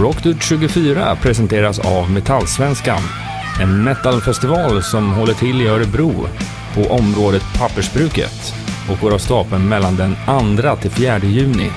[0.00, 3.02] Rockdude 24 presenteras av Metallsvenskan.
[3.60, 6.28] En metalfestival som håller till i Örebro
[6.74, 8.54] på området Pappersbruket
[8.90, 10.16] och går av stapeln mellan den
[10.56, 11.70] 2 till 4 juni.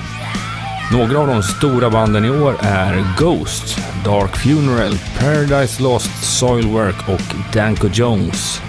[0.92, 7.54] Några av de stora banden i år är Ghost, Dark Funeral, Paradise Lost, Soilwork och
[7.54, 8.62] Danko Jones.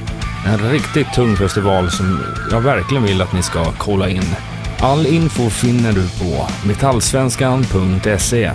[0.46, 2.20] En riktigt tung festival som
[2.52, 4.36] jag verkligen vill att ni ska kolla in.
[4.80, 8.52] All info finner du på metallsvenskan.se.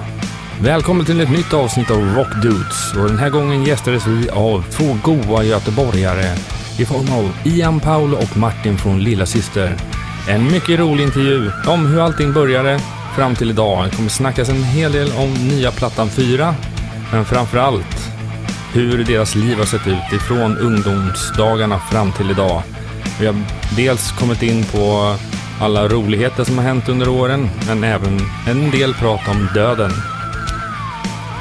[0.63, 4.65] Välkommen till ett nytt avsnitt av Rock Dudes och den här gången gästades vi av
[4.71, 6.37] två goa göteborgare
[6.79, 9.77] i form av Ian Paul och Martin från Lilla Syster.
[10.29, 12.81] En mycket rolig intervju om hur allting började
[13.17, 13.85] fram till idag.
[13.85, 16.55] Det kommer snackas en hel del om nya plattan 4,
[17.13, 18.13] men framför allt
[18.73, 22.63] hur deras liv har sett ut ifrån ungdomsdagarna fram till idag.
[23.21, 23.37] Vi har
[23.77, 25.15] dels kommit in på
[25.61, 29.91] alla roligheter som har hänt under åren, men även en del prat om döden.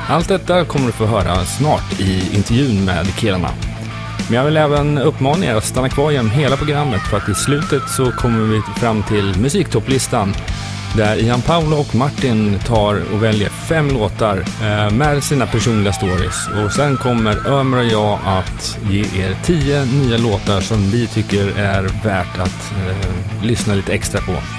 [0.09, 3.49] Allt detta kommer du få höra snart i intervjun med killarna.
[4.27, 7.33] Men jag vill även uppmana er att stanna kvar genom hela programmet för att i
[7.33, 10.33] slutet så kommer vi fram till musiktopplistan
[10.95, 16.47] där Ian Paolo och Martin tar och väljer fem låtar eh, med sina personliga stories.
[16.47, 21.59] Och sen kommer Ömer och jag att ge er tio nya låtar som vi tycker
[21.59, 24.58] är värt att eh, lyssna lite extra på.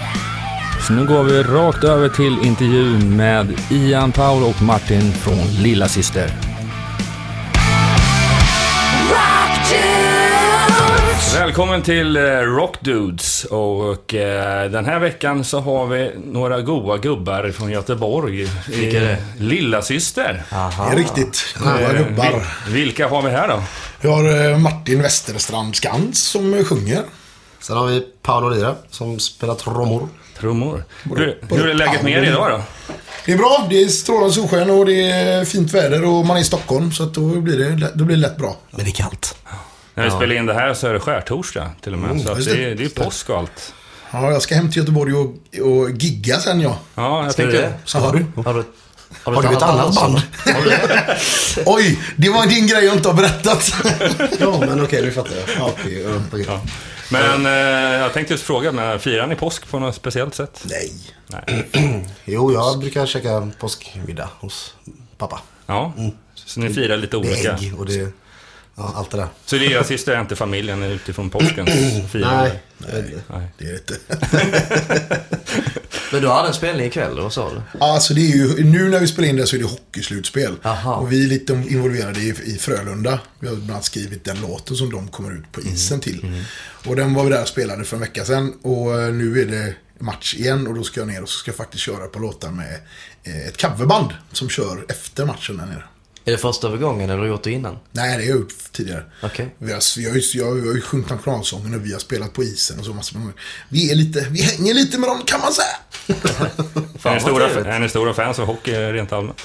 [0.86, 5.88] Så nu går vi rakt över till intervjun med Ian Paolo och Martin från Lilla
[5.88, 6.30] Syster.
[11.34, 16.98] Välkommen till eh, Rock Dudes och eh, den här veckan så har vi några goa
[16.98, 18.48] gubbar från Göteborg.
[18.68, 19.18] Vilka är det?
[19.38, 20.42] Lilla Syster.
[20.50, 21.54] Det är riktigt.
[21.58, 22.24] Goa Eh, gubbar.
[22.24, 23.62] vil- vilka har vi här då?
[24.00, 27.02] Vi har Martin Westerstrand Skans som sjunger.
[27.60, 30.08] Sen har vi Paolo Lira som spelar trummor.
[30.40, 30.84] Trummor.
[31.02, 32.62] Hur, hur är läget med er idag då?
[33.24, 33.66] Det är bra.
[33.70, 36.92] Det är strålande solsken och det är fint väder och man är i Stockholm.
[36.92, 38.56] Så att då, blir det, lätt- då blir det lätt bra.
[38.70, 39.36] Men det är kallt.
[39.94, 42.10] När vi spelar in det här så är det skärtorsdag till och med.
[42.10, 42.64] Mm, så det, det.
[42.64, 43.74] är- det är påsk och allt.
[44.12, 46.78] Ja, jag ska hem till Göteborg och, och gigga sen ja.
[46.94, 47.68] Ja, jag Ska du tänkte...
[47.68, 47.74] det?
[47.84, 48.42] Så har du.
[48.42, 48.64] Har du,
[49.24, 50.22] Har du ett annat band?
[51.66, 53.72] Oj, det var din grej jag inte har berättat.
[54.40, 55.56] Ja, men okej, nu fattar jag.
[55.58, 56.06] Ja, okej,
[56.46, 56.60] ja.
[57.10, 60.64] Men eh, jag tänkte just fråga, men firar ni påsk på något speciellt sätt?
[60.70, 60.92] Nej.
[61.26, 61.68] Nej.
[62.24, 64.74] Jo, jag brukar käka påskmiddag hos
[65.18, 65.40] pappa.
[65.66, 65.92] Ja,
[66.34, 67.52] så ni firar lite Det är olika.
[67.56, 68.12] ägg och det.
[68.76, 69.28] Ja, allt det där.
[69.44, 71.70] Så det är syster är inte familjen utifrån påskens
[72.12, 72.52] firande?
[72.78, 73.16] Nej.
[73.28, 73.48] Nej.
[73.58, 75.20] Det är det inte.
[76.12, 77.78] Men du hade en spelning ikväll, vad sa du?
[77.78, 80.56] Alltså det är ju, nu när vi spelar in det så är det hockeyslutspel.
[80.62, 80.94] Aha.
[80.94, 83.18] Och vi är lite involverade i, i Frölunda.
[83.38, 86.44] Vi har bland annat skrivit den låten som de kommer ut på isen till.
[86.86, 88.52] Och den var vi där och spelade för en vecka sedan.
[88.62, 91.50] Och eh, nu är det match igen och då ska jag ner och så ska
[91.50, 92.80] jag faktiskt köra på låtar med
[93.24, 95.84] eh, ett coverband som kör efter matchen där nere.
[96.24, 97.78] Är det första övergången eller har du gjort det innan?
[97.92, 99.04] Nej, det har jag gjort tidigare.
[99.22, 99.54] Okej.
[99.58, 102.42] Vi har, jag, har ju- jag, har ju sjungit nationalsången och vi har spelat på
[102.44, 103.32] isen och så massor med
[103.68, 105.76] Vi är lite, vi hänger lite med dem kan man säga.
[107.04, 109.42] Är, ni stora, är ni stora fans av hockey rent allmänt?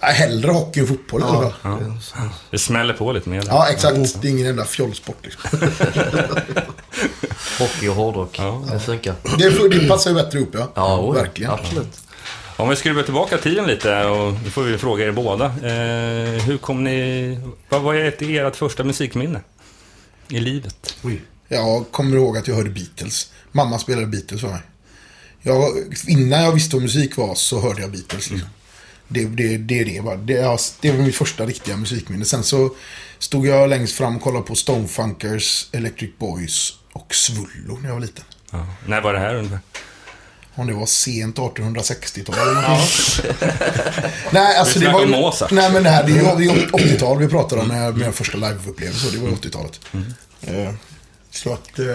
[0.00, 1.94] Ja, hellre hockey än fotboll i alla fall.
[2.14, 2.28] Ja.
[2.50, 3.44] Det smäller på lite mer.
[3.46, 4.22] Ja, exakt.
[4.22, 5.50] Det är ingen enda fjollsport liksom.
[7.58, 8.38] Hockey och hårdrock.
[8.38, 8.64] Ja.
[8.72, 9.14] Det funkar.
[9.38, 10.72] Det, det passar ju bättre ihop ja.
[10.74, 11.50] Ja, oj, Verkligen.
[11.52, 12.00] Absolut.
[12.56, 15.44] Om vi skruvar tillbaka tiden lite, och nu får vi fråga er båda.
[15.44, 17.38] Eh, hur kom ni...
[17.68, 19.40] Vad var ert, första musikminne?
[20.28, 20.96] I livet?
[21.48, 23.32] Jag kommer ihåg att jag hörde Beatles.
[23.52, 24.60] Mamma spelade Beatles för mig.
[25.42, 25.64] Jag,
[26.06, 28.30] innan jag visste vad musik var så hörde jag Beatles.
[28.30, 28.48] Liksom.
[29.08, 30.16] Det, det, det är det bara.
[30.16, 32.24] Det, det var mitt första riktiga musikminne.
[32.24, 32.74] Sen så
[33.18, 38.00] stod jag längst fram och kollade på Stonefunkers, Electric Boys och Svullo när jag var
[38.00, 38.24] liten.
[38.50, 38.66] Ja.
[38.86, 39.58] När var det här ungefär?
[40.56, 43.48] Om det var sent 1860-tal eller någonting.
[44.30, 45.06] Nej, alltså Vi det var...
[45.06, 45.50] Mozart.
[45.50, 47.68] Nej, men det här det är ju det är ju 80-tal vi pratar om.
[47.68, 49.10] När min första liveupplevelse.
[49.12, 49.80] Det var ju 80-talet.
[50.46, 50.74] Eh,
[51.30, 51.78] Så att...
[51.78, 51.86] eh,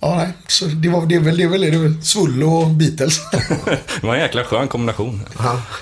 [0.00, 0.28] Ja, nej.
[0.48, 1.42] Så det, var, det är väl det.
[1.42, 3.20] Är väl, det är väl Svullo och Beatles.
[4.00, 5.20] Det var en jäkla skön kombination.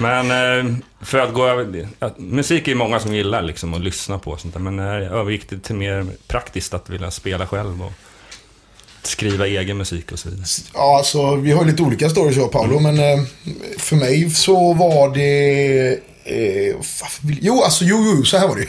[0.00, 1.88] Men eh, för att gå över...
[2.18, 5.00] Musik är ju många som gillar liksom att lyssna på och sånt där, men när
[5.00, 7.92] jag övergick det till mer praktiskt att vilja spela själv och
[9.06, 10.46] skriva egen musik och så vidare.
[10.74, 12.78] ja, alltså vi har lite olika stories jag och Paolo.
[12.80, 13.22] Men eh,
[13.78, 15.98] för mig så var det...
[16.24, 16.74] Eh,
[17.40, 18.68] jo, alltså jo, jo, så här var det.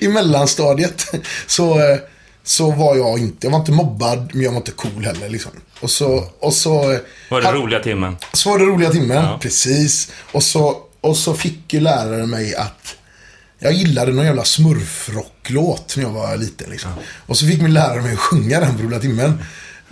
[0.04, 1.06] I mellanstadiet
[1.46, 1.98] så, eh,
[2.44, 5.52] så var jag inte, jag var inte mobbad, men jag var inte cool heller liksom.
[5.80, 6.92] Och så, och så...
[6.92, 6.98] eh,
[7.30, 8.16] Var det ha- roliga timmen?
[8.32, 9.38] Så var det roliga timmen, Ja.
[9.42, 10.10] precis.
[10.32, 12.96] Och så, och så fick ju läraren mig att...
[13.58, 16.70] Jag gillade någon jävla smurfrocklåt när jag var liten.
[16.70, 16.90] Liksom.
[17.26, 19.44] Och så fick min lärare mig att sjunga den roliga timmen.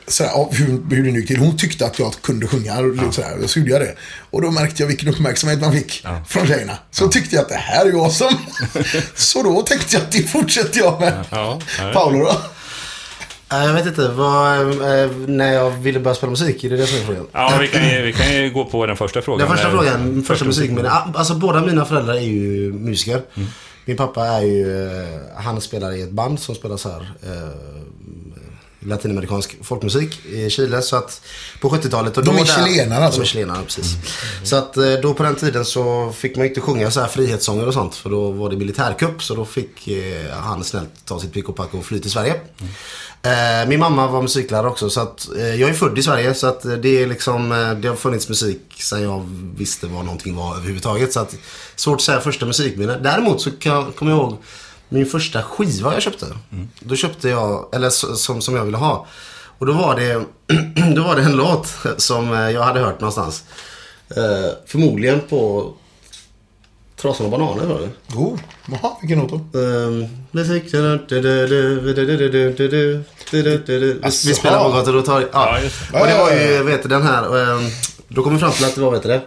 [0.06, 1.38] sådär, hur, hur det nu gick till.
[1.38, 3.38] Hon tyckte att jag kunde sjunga och sådär.
[3.42, 3.94] Och så gjorde jag det.
[4.30, 6.78] Och då märkte jag vilken uppmärksamhet man fick från tjejerna.
[6.90, 8.36] Så tyckte jag att det här är ju awesome.
[9.14, 11.24] så då tänkte jag att det fortsätter jag med.
[11.30, 11.92] Ja, ja.
[11.92, 12.36] Paolo då?
[13.52, 16.98] Jag vet inte, vad, eh, när jag ville börja spela musik, är det det som
[17.00, 17.26] är frågan?
[17.32, 19.48] Ja, vi kan, ju, vi kan ju gå på den första frågan.
[19.48, 20.90] Den första frågan, första musikminne.
[20.90, 23.22] Ah, Alltså båda mina föräldrar är ju musiker.
[23.84, 27.48] Min pappa är ju, eh, han spelar i ett band som spelar så här eh,
[28.86, 30.82] latinamerikansk folkmusik i Chile.
[30.82, 31.22] Så att
[31.60, 32.16] på 70-talet.
[32.16, 33.20] och De då är chilenare alltså?
[33.20, 33.96] De är chilenare, precis.
[34.44, 37.66] Så att eh, då på den tiden så fick man inte sjunga så här frihetssånger
[37.66, 37.94] och sånt.
[37.94, 39.22] För då var det militärkupp.
[39.22, 42.34] Så då fick eh, han snällt ta sitt pick och pack och fly till Sverige.
[43.24, 46.46] Eh, min mamma var musiklärare också så att eh, jag är född i Sverige så
[46.46, 50.36] att eh, det är liksom eh, Det har funnits musik sen jag visste vad någonting
[50.36, 51.34] var överhuvudtaget så att
[51.76, 52.98] Svårt att säga första musikminne.
[53.02, 54.36] Däremot så kan kommer jag ihåg
[54.92, 56.26] min första skiva jag köpte.
[56.80, 59.06] Då köpte jag, eller som, som jag ville ha.
[59.58, 60.24] Och då var det,
[60.94, 63.44] då var det en låt som eh, jag hade hört någonstans.
[64.16, 65.72] Eh, förmodligen på
[66.96, 68.16] Trasan och bananer var det.
[68.16, 69.58] Oh, jaha, vilken låt då?
[69.58, 70.64] Ehm, musik...
[74.04, 75.24] Vi spelar på gator och torg.
[75.32, 75.58] Ja.
[75.92, 76.00] Ja.
[76.00, 77.52] Och det var ju, vet du, den här...
[77.56, 77.70] ehm,
[78.08, 79.22] Då kom vi fram till att det var, vet du det?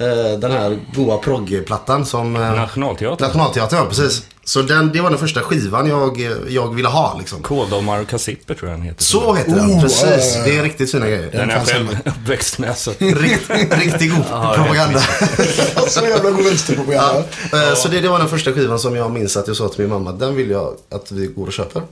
[0.00, 2.36] Eh, Den här goa proggplattan som...
[2.36, 3.26] eh, Nationalteatern.
[3.26, 4.22] Nationalteatern, ja precis.
[4.46, 7.42] Så den, det var den första skivan jag, jag ville ha liksom.
[7.42, 9.02] Kåldomar och kassipper tror jag den heter.
[9.04, 10.02] Så heter den, Oh, precis.
[10.04, 10.44] ja, ja, ja.
[10.44, 11.28] Det är riktigt fina grejer.
[11.32, 12.76] Den är jag fanns själv uppväxt med.
[12.78, 12.90] Så.
[12.98, 14.24] Rikt, riktigt god
[14.54, 15.00] propaganda.
[15.88, 17.24] Så jävla god vänsterpropaganda.
[17.52, 19.68] Ja, eh, Så det, det var den första skivan som jag minns att jag sa
[19.68, 21.82] till min mamma, den vill jag att vi går och köper.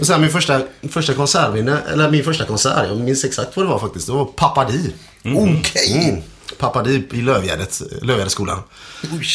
[0.00, 0.60] Och sen min första,
[0.90, 4.06] första konsertminne, eller min första konsert, jag minns exakt vad det var faktiskt.
[4.06, 4.92] Det var Pappa Di.
[5.36, 6.08] Okej.
[6.08, 6.22] Mm.
[6.58, 8.58] Pappa Di i Lövgärdet, Lövgärdesskolan.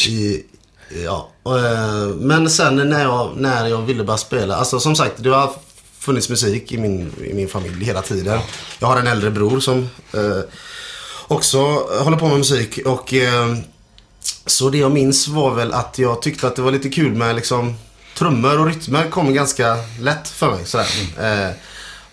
[0.08, 0.44] I,
[1.04, 1.30] ja.
[1.44, 5.52] eh, Men sen när jag, när jag ville börja spela, alltså som sagt, det har
[5.98, 8.40] funnits musik i min, i min familj hela tiden.
[8.78, 10.40] Jag har en äldre bror som eh,
[11.28, 11.58] också
[12.00, 13.56] håller på med musik och eh,
[14.46, 17.36] så det jag minns var väl att jag tyckte att det var lite kul med
[17.36, 17.74] liksom
[18.18, 20.64] trummor och rytmer kom ganska lätt för mig.
[20.66, 20.86] Sådär.
[21.18, 21.50] Eh,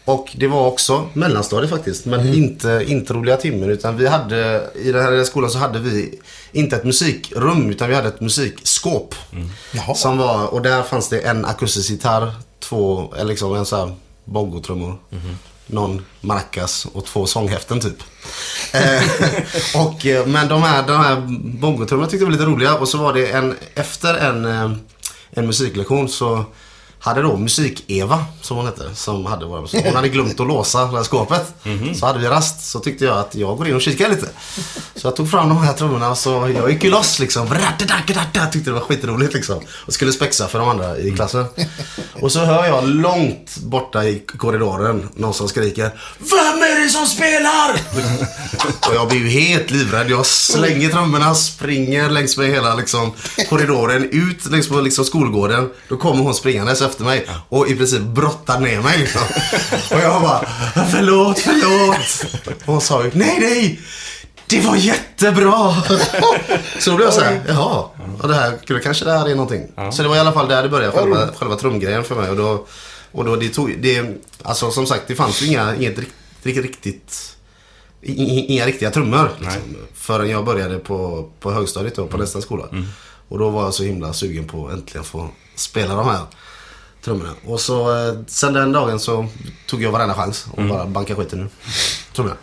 [0.08, 2.06] och det var också mellanstadiet faktiskt.
[2.06, 3.70] Men inte, inte roliga timmen.
[3.70, 6.20] Utan vi hade, i den här skolan så hade vi
[6.52, 9.16] inte ett musikrum utan vi hade ett musikskåp.
[9.72, 9.96] Jaha.
[9.96, 13.96] Som var, och där fanns det en akustisk gitarr, två, eller liksom en sån här
[14.26, 14.98] bongotrummor.
[15.68, 18.04] Någon maracas och två sånghäften typ.
[18.74, 19.04] Eh,
[19.86, 21.24] och, eh, men de här, de här
[21.60, 22.76] bongotrummorna tyckte jag var lite roliga.
[22.76, 24.72] Och så var det en, efter en, eh,
[25.30, 26.46] en musiklektion så
[27.00, 29.86] hade då Musik-Eva, som hon hette, som hade våra musik.
[29.86, 31.54] Hon hade glömt att låsa det här skåpet.
[31.96, 34.28] Så hade vi rast, så tyckte jag att jag går in och kikar lite.
[34.96, 37.48] Så jag tog fram de här trummorna och så jag gick ju loss liksom.
[38.34, 39.60] Jag tyckte det var skitroligt liksom.
[39.86, 41.46] Och skulle spexa för de andra i klassen.
[42.22, 47.06] Och så hör jag långt borta i korridoren någon som skriker Vem är det som
[47.06, 47.80] spelar?
[48.90, 50.10] Och jag blir ju helt livrädd.
[50.10, 53.14] Jag slänger trummorna, springer längs med hela liksom,
[53.50, 55.70] korridoren, ut längs med liksom, skolgården.
[55.90, 58.98] Då kommer hon springandes efter mig och i princip brottar ner mig.
[58.98, 59.22] Liksom.
[59.92, 60.48] Och jag bara,
[60.92, 62.26] förlåt, förlåt.
[62.66, 63.80] Och hon sa ju, nej, nej.
[64.50, 65.76] Det var jättebra!
[66.80, 67.84] Så då blev jag såhär, jaha.
[68.22, 69.68] Och det här, det kanske det här är någonting.
[69.92, 72.30] Så det var i alla fall där det började, själva, själva trumgrejen för mig.
[72.30, 72.66] Och då,
[73.12, 74.06] och då det tog, det,
[74.44, 76.14] alltså som sagt, det fanns ju inga, inget rikt-
[76.44, 77.34] riktigt, riktigt
[78.02, 79.32] Inga riktiga trummor.
[79.40, 79.62] Liksom,
[79.94, 82.66] förrän jag började på, på högstadiet då, på nästa skola.
[83.30, 86.20] Och då var jag så himla sugen på att äntligen få spela de här
[87.02, 87.30] trummorna.
[87.46, 89.28] Och så eh, sen den dagen så
[89.68, 91.50] tog jag varenda chans och bara banka skiten ur
[92.14, 92.38] trummorna.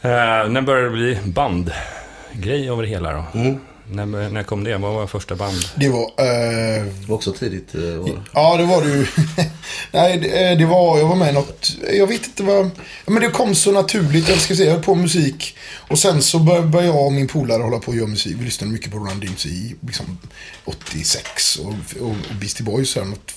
[0.00, 3.24] Eh, när började det bli bandgrej över det hela då?
[3.34, 3.60] Mm.
[3.90, 4.76] När, när kom det?
[4.78, 5.56] Vad var första band?
[5.76, 6.02] Det var...
[6.02, 7.74] Eh, Det var också tidigt.
[7.74, 8.22] eh, år.
[8.32, 9.06] ja, det var det ju.
[9.92, 10.98] Nej, det, eh, det var...
[10.98, 11.72] Jag var med i något...
[11.92, 12.70] Jag vet inte vad...
[13.06, 14.28] Men det kom så naturligt.
[14.28, 15.56] Jag ska säga, jag höll på med musik.
[15.88, 18.36] Och sen så började jag och min polare hålla på och göra musik.
[18.38, 19.48] Vi lyssnade mycket på Run DMC
[19.80, 20.18] liksom
[20.64, 22.96] 86 och, och, och Beastie Boys.
[22.96, 23.34] Här, något,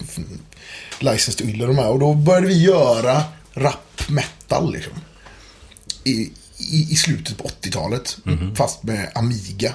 [1.00, 1.89] License to Ill och de här.
[1.89, 3.24] Och då började vi göra
[3.54, 4.94] rap metal liksom.
[6.04, 6.12] I,
[6.58, 8.18] i, i slutet på 80-talet.
[8.56, 9.74] Fast med Amiga.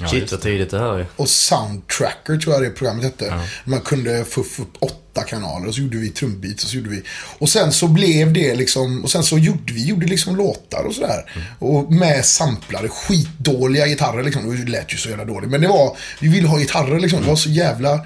[0.00, 1.06] Ja, Shit vad tidigt det här är.
[1.16, 3.40] Och Soundtracker tror jag det programmet hette.
[3.64, 7.02] Man kunde få upp åtta kanaler och så gjorde vi trumbeats och så gjorde vi.
[7.38, 10.94] Och sen så blev det liksom, och sen så gjorde vi gjorde liksom låtar och
[10.94, 11.30] sådär.
[11.58, 14.64] Och med samplade, skitdåliga gitarrer liksom.
[14.64, 15.50] Det lät ju så jävla dåligt.
[15.50, 17.22] Men det var, vi ville ha gitarrer liksom.
[17.22, 18.00] Det var så jävla...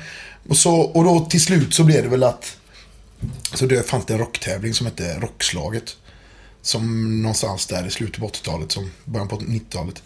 [0.49, 2.57] Och, så, och då till slut så blev det väl att...
[3.55, 5.97] Så det fanns det en rocktävling som hette Rockslaget.
[6.63, 10.03] Som någonstans där i slutet på 80-talet, som början på 90-talet.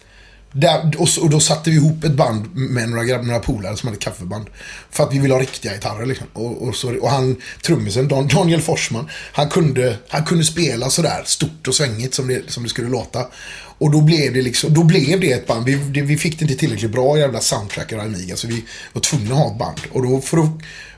[0.55, 3.77] Där, och, så, och då satte vi ihop ett band med några, grabb- några polare
[3.77, 4.45] som hade kaffeband.
[4.91, 6.27] För att vi ville ha riktiga gitarrer liksom.
[6.33, 11.21] Och, och, så, och han, trummisen, Dan, Daniel Forsman, han kunde, han kunde spela sådär
[11.25, 13.25] stort och svängigt som det, som det skulle låta.
[13.77, 15.65] Och då blev det liksom, då blev det ett band.
[15.65, 19.01] Vi, det, vi fick det inte tillräckligt bra jävla soundtrack av Amiga så vi var
[19.01, 19.79] tvungna att ha ett band.
[19.91, 20.49] Och då för att,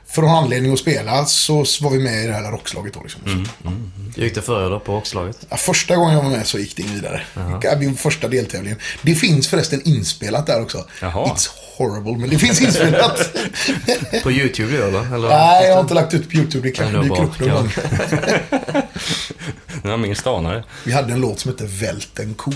[0.08, 3.20] för ha anledning att spela så var vi med i det här rockslaget då liksom.
[3.24, 3.70] Så,
[4.16, 5.38] Hur gick det för er då på rockslaget?
[5.48, 7.22] Ja, första gången jag var med så gick det in vidare.
[7.36, 8.78] Uh Min första deltävlingen.
[9.02, 10.84] Det finns förresten inspelat där också.
[11.02, 11.26] Jaha.
[11.26, 13.30] It's horrible, men det finns inspelat.
[14.22, 15.14] På YouTube då eller?
[15.14, 15.28] eller?
[15.28, 16.68] Nej, jag har inte lagt ut på YouTube.
[16.68, 17.70] Det kanske dyker upp någon gång.
[19.82, 20.64] Den har minst anare.
[20.84, 22.52] Vi hade en låt som hette Vält en ko.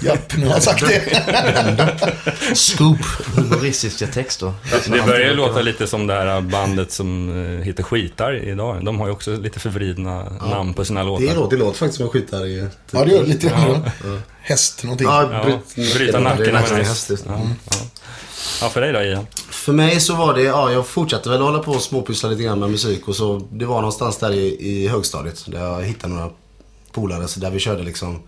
[0.00, 2.54] Japp, nu har jag sagt det.
[2.54, 2.98] Scoop.
[3.36, 4.52] Humoristiska texter.
[4.86, 8.84] Det börjar ju låta lite som det här bandet som eh, heter Skitar idag.
[8.84, 11.34] De har ju också lite förvridna namn på sina Det låtar.
[11.34, 12.60] låter, det låter faktiskt som en skitare i...
[12.60, 12.70] Typ.
[12.90, 13.90] Ja, det gör det lite grann.
[14.40, 15.06] Häst någonting.
[15.06, 17.08] Ja, Ja, bryt, bryta nacken av en häst.
[17.08, 17.16] det.
[17.26, 17.76] Ja, ja.
[18.62, 19.26] ja, för dig då Ian?
[19.50, 22.58] För mig så var det, ja jag fortsatte väl hålla på och småpyssla lite grann
[22.60, 26.30] med musik och så det var någonstans där i, i högstadiet där jag hittade några
[26.92, 28.22] polare så där vi körde liksom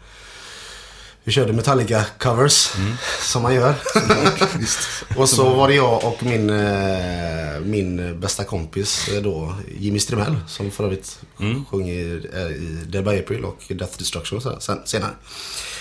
[1.29, 2.77] vi körde Metallica-covers,
[3.21, 3.75] som man gör.
[5.17, 10.37] och så var det jag och min, eh, min bästa kompis eh, då, Jimmy Strimell,
[10.47, 11.19] som för övrigt
[11.71, 15.11] sjöng i, eh, i Dead by April och Death Destruction och sådär, sen, senare.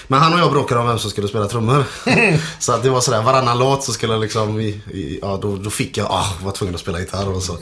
[0.07, 1.83] Men han och jag bråkade om vem som skulle spela trummor.
[2.59, 5.55] så att det var sådär, varannan låt så skulle jag liksom, i, i, ja då,
[5.55, 7.57] då fick jag, ah, var tvungen att spela gitarr och så.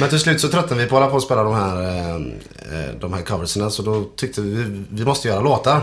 [0.00, 3.12] Men till slut så tröttnade vi på att hålla på och spela de här, de
[3.12, 5.82] här coverserna så då tyckte vi, vi måste göra låtar.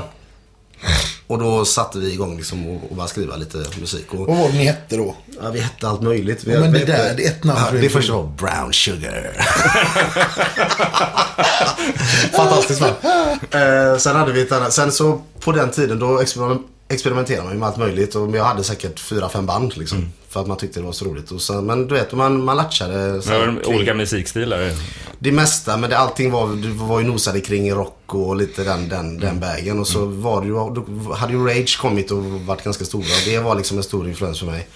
[1.30, 4.14] Och då satte vi igång liksom och, och bara skriva lite musik.
[4.14, 5.16] Och, Vad var det ni hette då?
[5.42, 6.44] ja, vi hette allt möjligt.
[6.44, 8.24] Vi, Ja, men vi det där, det är ett namn Ja, det en första var
[8.24, 9.32] Brown Sugar.
[12.36, 12.88] Fantastiskt va?
[13.52, 17.54] Eh, sen hade vi ett annat, sen så på den tiden då experiment, experimenterade man
[17.54, 18.16] ju med allt möjligt.
[18.16, 20.12] Och jag hade säkert fyra, fem band liksom.
[20.30, 21.32] För att man tyckte det var så roligt.
[21.32, 23.22] Och sen, men du vet, man, man latchade.
[23.22, 24.72] så kring- olika musikstilar.
[25.20, 28.90] det mesta, men det, allting var, det var ju nosade kring rock och lite den,
[28.90, 29.80] den, den vägen.
[29.80, 33.04] Och så var det ju, då hade ju Rage kommit och varit ganska stora.
[33.04, 34.68] Och det var liksom en stor influens för mig.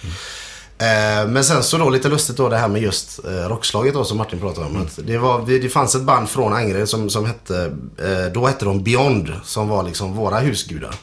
[0.78, 4.04] Eh, men sen så då lite lustigt då det här med just eh, rockslaget då
[4.04, 4.76] som Martin pratade om.
[4.76, 8.64] Att det, var, det, fanns ett band från Angered som, som hette, eh, då hette
[8.64, 9.32] de Beyond.
[9.44, 10.94] Som var liksom våra husgudar.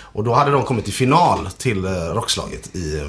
[0.00, 3.02] Och då hade de kommit till final till rockslaget i,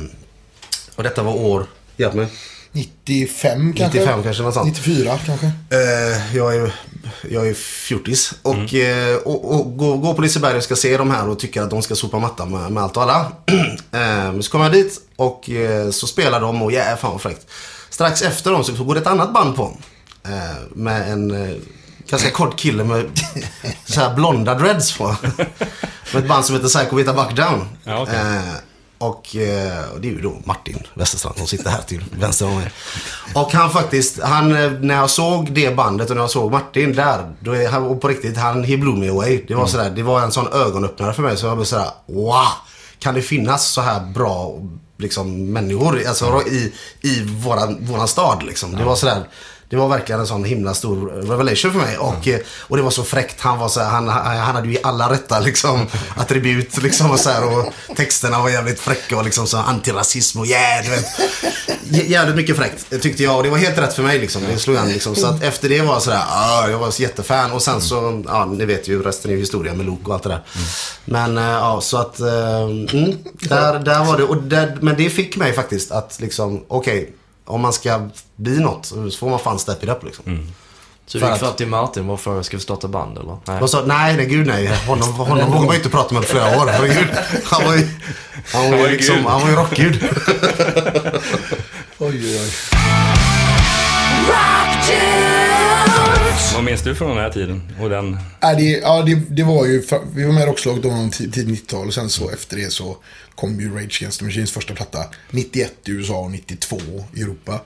[0.96, 1.66] och detta var år,
[1.98, 2.28] hjälp mig.
[2.76, 4.00] 95 kanske?
[4.00, 4.68] 95 kanske, något sånt.
[4.68, 5.46] 94 kanske?
[5.46, 6.74] Eh, jag är,
[7.30, 11.12] jag är fjortis och, eh, och, och går, går på Liseberg och ska se de
[11.12, 13.32] här och tycker att de ska sopa mattan med, med allt och alla.
[13.92, 17.48] eh, så kommer jag dit och eh, så spelar de och yeah, fan vad fräckt.
[17.90, 19.78] Strax efter dem så går det ett annat band på.
[20.24, 21.56] Eh, med en eh,
[22.10, 23.06] ganska kort kille med
[23.86, 25.16] så här blonda dreads på.
[26.14, 27.68] med ett band som heter Psycho Vita Down.
[27.84, 28.16] Ja, okej.
[28.98, 32.56] Och, eh, och det är ju då Martin Westerstrand som sitter här till vänster om
[32.56, 32.72] mig.
[33.34, 36.94] Och han faktiskt, han, eh, när jag såg det bandet och när jag såg Martin
[36.94, 39.46] där, då är han, och på riktigt, han, he blew me away.
[39.48, 41.38] Det var sådär, det var en sån ögonöppnare för mig.
[41.38, 42.48] Så jag blev sådär, wow!
[43.00, 44.60] Kan det finnas så här bra
[44.98, 48.76] liksom, människor alltså, i, i våran, våran stad liksom?
[48.76, 49.24] Det var sådär,
[49.70, 51.98] det var verkligen en sån himla stor revelation för mig.
[51.98, 53.42] Och, eh, och det var så fräckt.
[53.42, 56.78] Han, var så här, han, han hade ju alla rätta liksom, attribut.
[56.84, 60.84] Liksom, och, så här, och texterna var jävligt fräcka och liksom, så antirasism och yeah,
[60.84, 61.06] du vet.
[61.90, 63.38] Jä- Jävligt mycket fräckt tyckte jag.
[63.38, 64.20] Och det var helt rätt för mig.
[64.20, 64.42] Liksom.
[64.52, 65.16] Det slog an, liksom.
[65.16, 67.52] Så att efter det var jag sådär, ah, jag var så jättefan.
[67.52, 70.30] Och sen så, ja ni vet ju resten är historia med Luke och allt det
[70.30, 70.42] där.
[71.06, 74.24] Men eh, ja, så att, eh, mm, där, där var det.
[74.24, 77.14] Och där, men det fick mig faktiskt att liksom, okej,
[77.46, 80.48] om man ska bli något så får man fan step it up liksom.
[81.08, 83.38] Så För du gick att- fram till Martin och frågade, ska vi starta band eller?
[83.46, 83.62] Nej.
[83.62, 84.68] Och så, nej, nej, gud nej.
[84.88, 86.68] Honom, honom vågade man inte prata med på flera år.
[86.68, 87.08] Herregud.
[87.46, 87.88] Han var ju,
[88.54, 90.04] han var ju, var liksom, han var ju rockgud.
[92.00, 92.52] Oj, oj, oj.
[96.54, 97.62] Vad minns du från den här tiden?
[97.82, 98.18] Och den...
[98.42, 99.84] Nej, det, ja, det, det var ju,
[100.16, 102.98] vi var med i rockslaget då tid, tid 90-tal och sen så efter det så
[103.36, 105.00] kom ju Rage Against the Machines första platta
[105.32, 106.78] 91 i USA och 92
[107.14, 107.62] i Europa.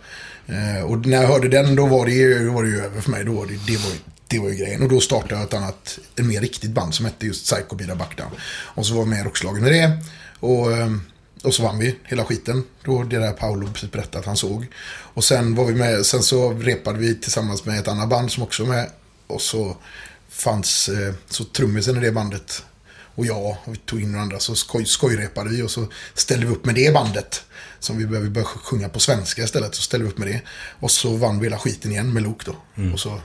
[0.48, 3.12] Eh, och när jag hörde den då var det, då var det ju över för
[3.12, 3.24] mig.
[3.26, 4.84] Då var det, det, var, ju- det var ju grejen.
[4.84, 7.96] Och då startade jag ett annat, en mer riktigt band som hette just Psycho Bida
[7.96, 8.32] Backdown.
[8.76, 9.98] Och så var jag med i rockslaget med det.
[10.40, 11.02] Och, ehm,
[11.44, 12.64] och så vann vi hela skiten.
[12.84, 14.68] Då det där Paolo precis berättade att han såg.
[14.88, 18.44] Och sen var vi med, sen så repade vi tillsammans med ett annat band som
[18.44, 18.90] också var med.
[19.28, 19.78] Och så
[20.30, 22.64] fanns, eh, så trummisen i det bandet
[23.16, 26.46] och jag, och vi tog in några andra, så skoj, skojrepade vi och så ställde
[26.46, 27.44] vi upp med det bandet.
[27.80, 30.42] Som vi behöver börja sjunga på svenska istället, så ställde vi upp med det.
[30.80, 32.84] Och så vann vi hela skiten igen med Luke då.
[32.94, 33.22] Och så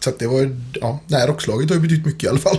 [0.00, 2.58] så det var, ja, nej, rockslaget har ju betytt mycket i alla fall.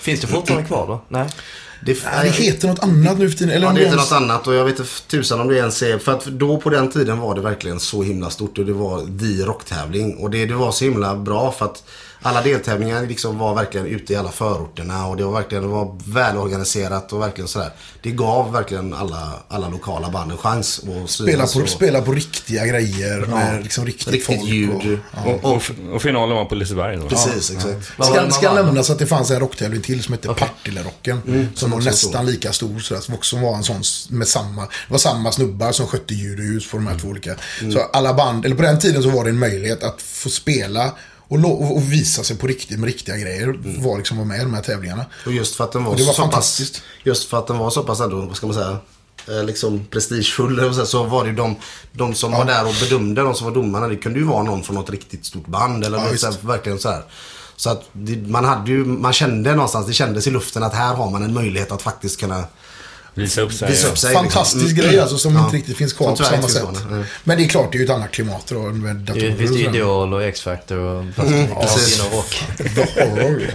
[0.00, 1.04] Finns det fortfarande kvar då?
[1.08, 1.28] Nej?
[1.84, 3.54] Det, Nej, det heter något annat nu för tiden.
[3.54, 5.82] Eller Ja, det heter ens- något annat och jag vet inte tusan om det ens
[5.82, 5.98] är...
[5.98, 8.98] För att då på den tiden var det verkligen så himla stort och det var
[9.18, 10.16] the rocktävling.
[10.16, 11.84] Och det, det var så himla bra för att
[12.22, 15.96] alla deltävlingar liksom var verkligen ute i alla förorterna och det var verkligen det var
[16.04, 17.70] välorganiserat och verkligen sådär.
[18.02, 22.12] Det gav verkligen alla, alla lokala band en chans att Spela på, och- spela på
[22.12, 24.48] riktiga grejer med liksom riktigt, Riktigt folk.
[24.50, 24.98] ljud.
[25.24, 25.62] Och, Och, och,
[25.94, 27.08] och finalen var på Liseberg då.
[27.08, 27.92] Precis, exakt.
[27.96, 30.28] Vad var det Ska, man ska nämnas att det fanns en rocktävling till som hette
[30.28, 31.20] Partillerocken.
[31.26, 32.78] Mm, som var nästan lika stor.
[32.78, 36.38] Sådär, som också var en sån med samma, det var samma snubbar som skötte ljud
[36.38, 37.34] och ljus på de här två olika.
[37.60, 37.72] Mm.
[37.72, 40.92] Så alla band, eller på den tiden så var det en möjlighet att få spela
[41.34, 43.42] och, och visa sig på riktigt med riktiga grejer.
[43.48, 43.82] Mm.
[43.82, 45.06] Var liksom var med i de här tävlingarna.
[45.26, 46.82] Och just för att den var, Och det var så pass, fantastiskt.
[47.04, 48.76] just för att den var så pass ändå, vad ska man säga,
[49.28, 51.56] eh, liksom prestigefull så, var det ju de,
[51.92, 54.62] de som var där och bedömde, de som var domarna, det kunde ju vara någon
[54.62, 57.04] från något riktigt stort band eller Ja, ja, så här, verkligen så här.
[57.56, 60.94] Så att det, man hade ju, man kände någonstans, det kändes i luften att här
[60.94, 62.44] har man en möjlighet att faktiskt kunna
[63.14, 63.70] Visa upp sig.
[63.70, 64.14] visa upp sig.
[64.14, 64.90] Fantastisk liksom.
[64.90, 65.44] grej alltså som Ja.
[65.44, 66.62] inte riktigt finns kvar Som på samma sätt.
[66.62, 67.04] kvar.
[67.24, 69.56] Men det är klart, det är ju ett annat klimat då med Det finns och
[69.56, 69.64] ju.
[69.68, 71.98] Idol och X-Factor och fast Mm, precis.
[72.00, 72.42] inom rock.
[72.94, 73.52] The horror.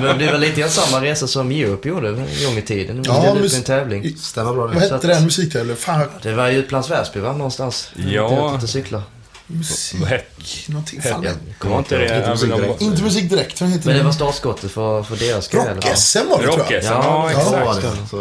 [0.00, 2.14] Men det är väl lite grann samma resa som Europe gjorde en
[2.44, 3.02] gång i tiden.
[3.02, 4.16] De Ja, ställde upp en tävling.
[4.20, 4.80] Stämmer bra Vad det.
[4.80, 5.78] hette att- den musiktävlingen?
[6.22, 7.88] Det var ju Utlands Väsby va, någonstans?
[8.08, 8.54] Ja.
[8.56, 9.02] Ute och cykla.
[9.46, 10.00] musik...
[10.00, 10.24] Vad hette
[10.66, 11.02] Någonting.
[11.02, 13.60] Fan, det- Var inte det Inte musik direkt.
[13.60, 15.62] Vad Men det var startskottet för, för deras grej.
[15.74, 16.74] Rock-SM var det tror jag.
[16.74, 18.12] Rock-SM, ja, Ja, exakt.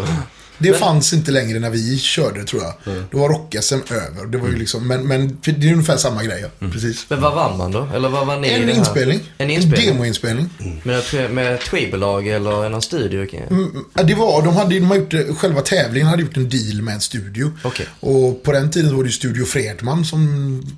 [0.61, 0.71] Det.
[0.71, 2.73] Det fanns inte längre när vi körde tror jag.
[3.11, 4.25] Då var rock-SM över.
[4.31, 6.45] Det var ju liksom, men, men det är ungefär samma grej.
[6.59, 6.67] Ja.
[6.71, 7.05] Precis.
[7.09, 7.87] Men vad vann man då?
[7.95, 9.19] Eller vad vann ni En inspelning.
[9.37, 9.87] En inspelning?
[9.87, 10.49] demoinspelning.
[10.83, 13.27] Med, ett- med ett skivbolag eller någon studio?
[13.49, 13.71] Mm,
[14.03, 16.93] Det var, de hade, de hade gjort, det- själva tävlingen hade gjort en deal med
[16.93, 17.51] en studio.
[17.63, 17.85] Okej.
[17.99, 20.21] Och på den tiden var det ju Studio Fredman som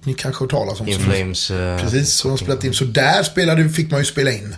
[0.04, 0.88] ni kanske har hört talas om.
[0.88, 1.52] In som- Flames?
[1.52, 2.74] eh, Precis, så de spelat in.
[2.74, 4.56] Så där spelade, fick man ju spela in.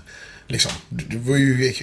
[0.47, 0.71] Liksom.
[0.89, 1.73] Det var ju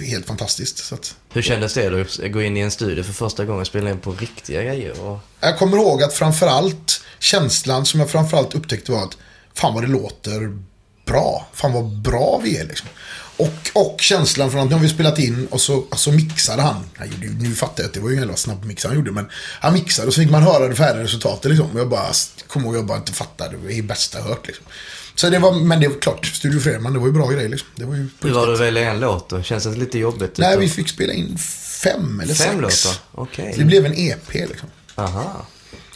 [0.00, 0.78] helt fantastiskt.
[0.78, 1.16] Så att.
[1.32, 2.00] Hur kändes det då?
[2.00, 5.00] Att gå in i en studio för första gången och spela in på riktiga grejer?
[5.00, 5.18] Och...
[5.40, 9.16] Jag kommer ihåg att framförallt känslan som jag framförallt upptäckte var att
[9.54, 10.58] fan vad det låter
[11.06, 11.46] bra.
[11.52, 12.88] Fan vad bra vi är liksom.
[13.36, 16.62] Och, och känslan från att nu har vi spelat in och så, och så mixade
[16.62, 16.90] han.
[17.00, 19.12] gjorde, nu fattar jag att det var ju en jävla snabb mix han gjorde.
[19.12, 19.30] Men
[19.60, 21.70] han mixade och så fick man höra det färdiga resultatet liksom.
[21.70, 22.12] Och jag bara,
[22.46, 23.56] kommer ihåg, jag bara inte fattade.
[23.66, 24.64] Det är bästa jag hört liksom.
[25.14, 27.68] Så det var, men det var klart, Studio Fredman, det var ju bra grejer liksom.
[27.76, 29.42] Det var ju Hur var det att välja en låt då?
[29.42, 30.38] Känns det lite jobbigt?
[30.38, 31.38] Nej, utan- vi fick spela in
[31.82, 32.84] fem eller Fem sex.
[32.84, 32.98] låtar?
[33.12, 33.52] Okej.
[33.52, 34.68] Så det blev en EP liksom.
[34.94, 35.46] Aha.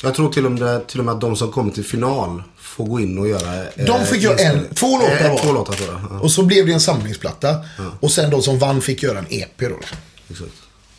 [0.02, 2.84] Jag tror till och, med, till och med att de som kommer till final får
[2.84, 3.54] gå in och göra...
[3.56, 5.38] eh, De fick göra en, två låtar Eh, var.
[5.38, 6.00] Två låtar tror jag.
[6.10, 7.56] Ja, Och så blev det en samlingsplatta.
[8.00, 9.68] Och sen de som vann fick göra en EP då.
[9.68, 9.98] liksom.
[10.30, 10.50] exakt.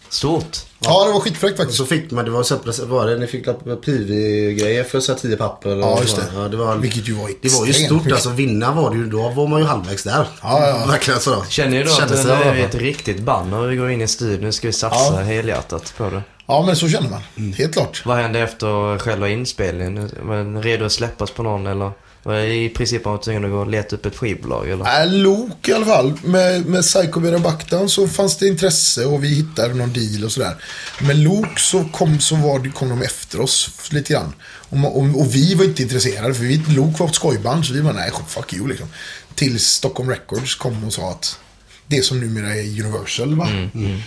[0.10, 0.58] Stort.
[0.80, 1.78] Ja, det var skitfräckt Och faktiskt.
[1.78, 3.46] så fick man, det var så var det, ni fick
[3.86, 5.70] PV-grejer för så här tio papper.
[5.70, 6.36] eller Ja, just det.
[6.36, 6.42] var.
[6.44, 8.30] Ja, det var, Vilket ju var Det var ju stort alltså.
[8.30, 10.28] Vinna var det ju, då var man ju halvvägs där.
[10.42, 10.86] Ja, ja.
[10.92, 11.44] Verkligen så.
[11.50, 14.08] Känner ni då att Kändes det är ett riktigt band och vi går in i
[14.08, 15.22] studion, nu ska vi satsa Ja.
[15.22, 16.22] helhjärtat på det.
[16.48, 17.54] Ja, men så känner man.
[17.54, 18.04] Helt klart.
[18.06, 20.12] Vad hände efter själva inspelningen?
[20.22, 21.92] Var den redo att släppas på någon eller?
[22.28, 25.02] Var i princip man var tvungen att gå och leta upp ett skivbolag eller?
[25.02, 26.14] Äh, Lok i alla fall.
[26.24, 30.56] Med, med Psycho Baktan så fanns det intresse och vi hittade någon deal och sådär.
[31.02, 34.34] Med Lok så kom, så var kom de efter oss lite grann.
[34.70, 37.82] Och, och, och vi var inte intresserade för vi, Lok var ett skojband så vi
[37.82, 38.88] var nej, fuck you liksom.
[39.36, 41.40] Tills Stockholm Records kom och sa att
[41.88, 43.50] det som numera är Universal va?
[43.50, 44.00] Eh,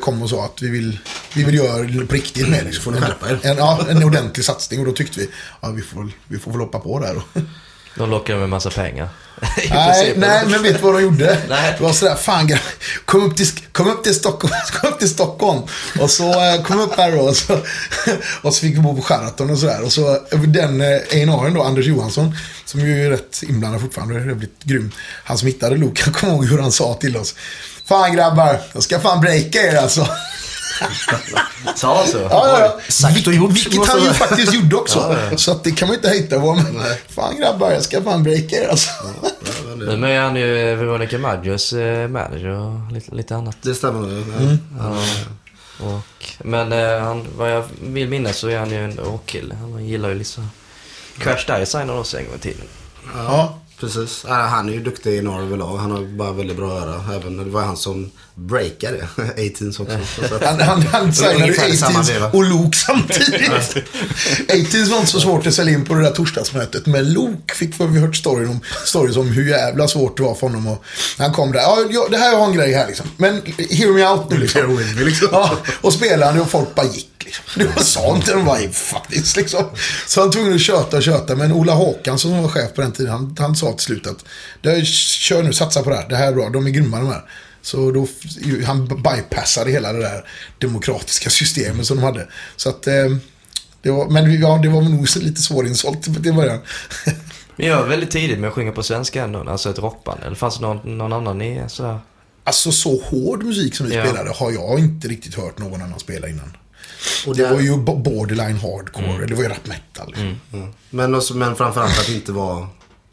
[0.00, 0.98] Kom och sa att vi vill,
[1.34, 2.84] vi vill göra det på riktigt med liksom.
[2.84, 3.38] Får er?
[3.42, 5.28] En, ja, en ordentlig satsning och då tyckte vi
[5.60, 7.22] ja, vi, får, vi får väl hoppa på där.
[7.98, 9.08] De lockade med massa pengar.
[9.70, 11.38] Nej, nej, men vet du vad de gjorde?
[11.48, 11.74] Nej.
[11.78, 12.50] Det var sådär, fan
[13.04, 15.62] kom upp till, kom upp till Stockholm, kom upp till Stockholm.
[16.00, 17.52] Och så eh, kom upp här då och så,
[18.42, 19.84] och så fick vi bo på Sheraton och sådär.
[19.84, 24.14] Och så eh, den eh, A&R'n då, Anders Johansson, som ju är rätt inblandad fortfarande,
[24.14, 24.92] är jävligt grym.
[25.24, 27.34] Han som hittade Luke, han kommer ihåg hur han sa till oss.
[27.88, 30.06] Fan grabbar, jag ska fan breaka er alltså.
[31.76, 32.18] Sa han så?
[32.18, 32.80] Ja, ja, ja.
[32.88, 35.16] Sagt och gjort, Vilket han ju faktiskt gjorde också.
[35.36, 36.54] Så att det kan man inte hejta på.
[36.54, 38.90] Men fan grabbar, jag ska fan breaka er alltså.
[39.76, 43.56] Nu är han ju Veronica Maggios eh, manager och lite, lite annat.
[43.62, 44.10] Det stämmer nog.
[44.10, 44.58] Mm.
[44.78, 45.02] Ja.
[45.86, 49.54] Och, men eh, han, vad jag vill minnas så är han ju en rockkille.
[49.54, 50.50] Han gillar ju liksom...
[51.18, 52.66] Crash Dive signade också en gång i tiden.
[53.14, 53.58] Ja.
[53.80, 54.24] Precis.
[54.28, 55.76] Ja, Han är ju duktig i Norge överlag.
[55.76, 57.14] Han har bara väldigt bra öra.
[57.14, 59.22] Även, det var han som breakade det.
[59.36, 59.98] 18s också.
[60.44, 62.26] Han, han, han signade Ungefär i samma 18s veva.
[62.26, 63.50] och Luke samtidigt.
[64.48, 66.86] 18s var inte så svårt att sälja in på det där torsdagsmötet.
[66.86, 70.46] Men Luke fick vi hört storyn om, stories om hur jävla svårt det var för
[70.46, 70.66] honom.
[70.68, 70.84] Och
[71.18, 71.60] han kom där.
[71.90, 73.06] Ja, det här har en grej här liksom.
[73.16, 73.34] Men
[73.70, 74.78] hear me out nu liksom.
[74.96, 75.28] Liksom.
[75.32, 77.17] Ja, och spelade och folk bara gick.
[77.28, 77.44] Liksom.
[77.62, 79.36] Det var sånt de var faktiskt.
[79.36, 79.64] Liksom.
[80.06, 81.36] Så han tvungen att köta och köta.
[81.36, 84.24] Men Ola Håkansson som var chef på den tiden, han, han sa till slut att
[84.62, 86.08] "Det- kör nu, satsa på det här.
[86.08, 86.48] Det här är bra.
[86.48, 87.22] De är grymma de här.
[87.62, 88.06] Så då,
[88.66, 90.24] han bypassade hela det där
[90.58, 92.28] demokratiska systemet som de hade.
[92.56, 92.94] Så att, eh,
[93.82, 96.58] det var, men ja, det var nog lite svårinsålt i början.
[97.56, 100.20] Men jag var väldigt tidigt med att sjunga på svenska ändå, alltså ett rockband.
[100.26, 101.98] Eller fanns det någon, någon annan i sådär?
[102.44, 104.04] Alltså så hård musik som vi Ja.
[104.06, 106.56] spelade har jag inte riktigt hört någon annan spela innan.
[107.26, 110.06] Och Det där- var ju bo- borderline hardcore, det var ju rap metal.
[110.08, 110.36] Liksom.
[110.52, 110.72] Mm.
[110.90, 112.66] Men, också, men framförallt att det inte var...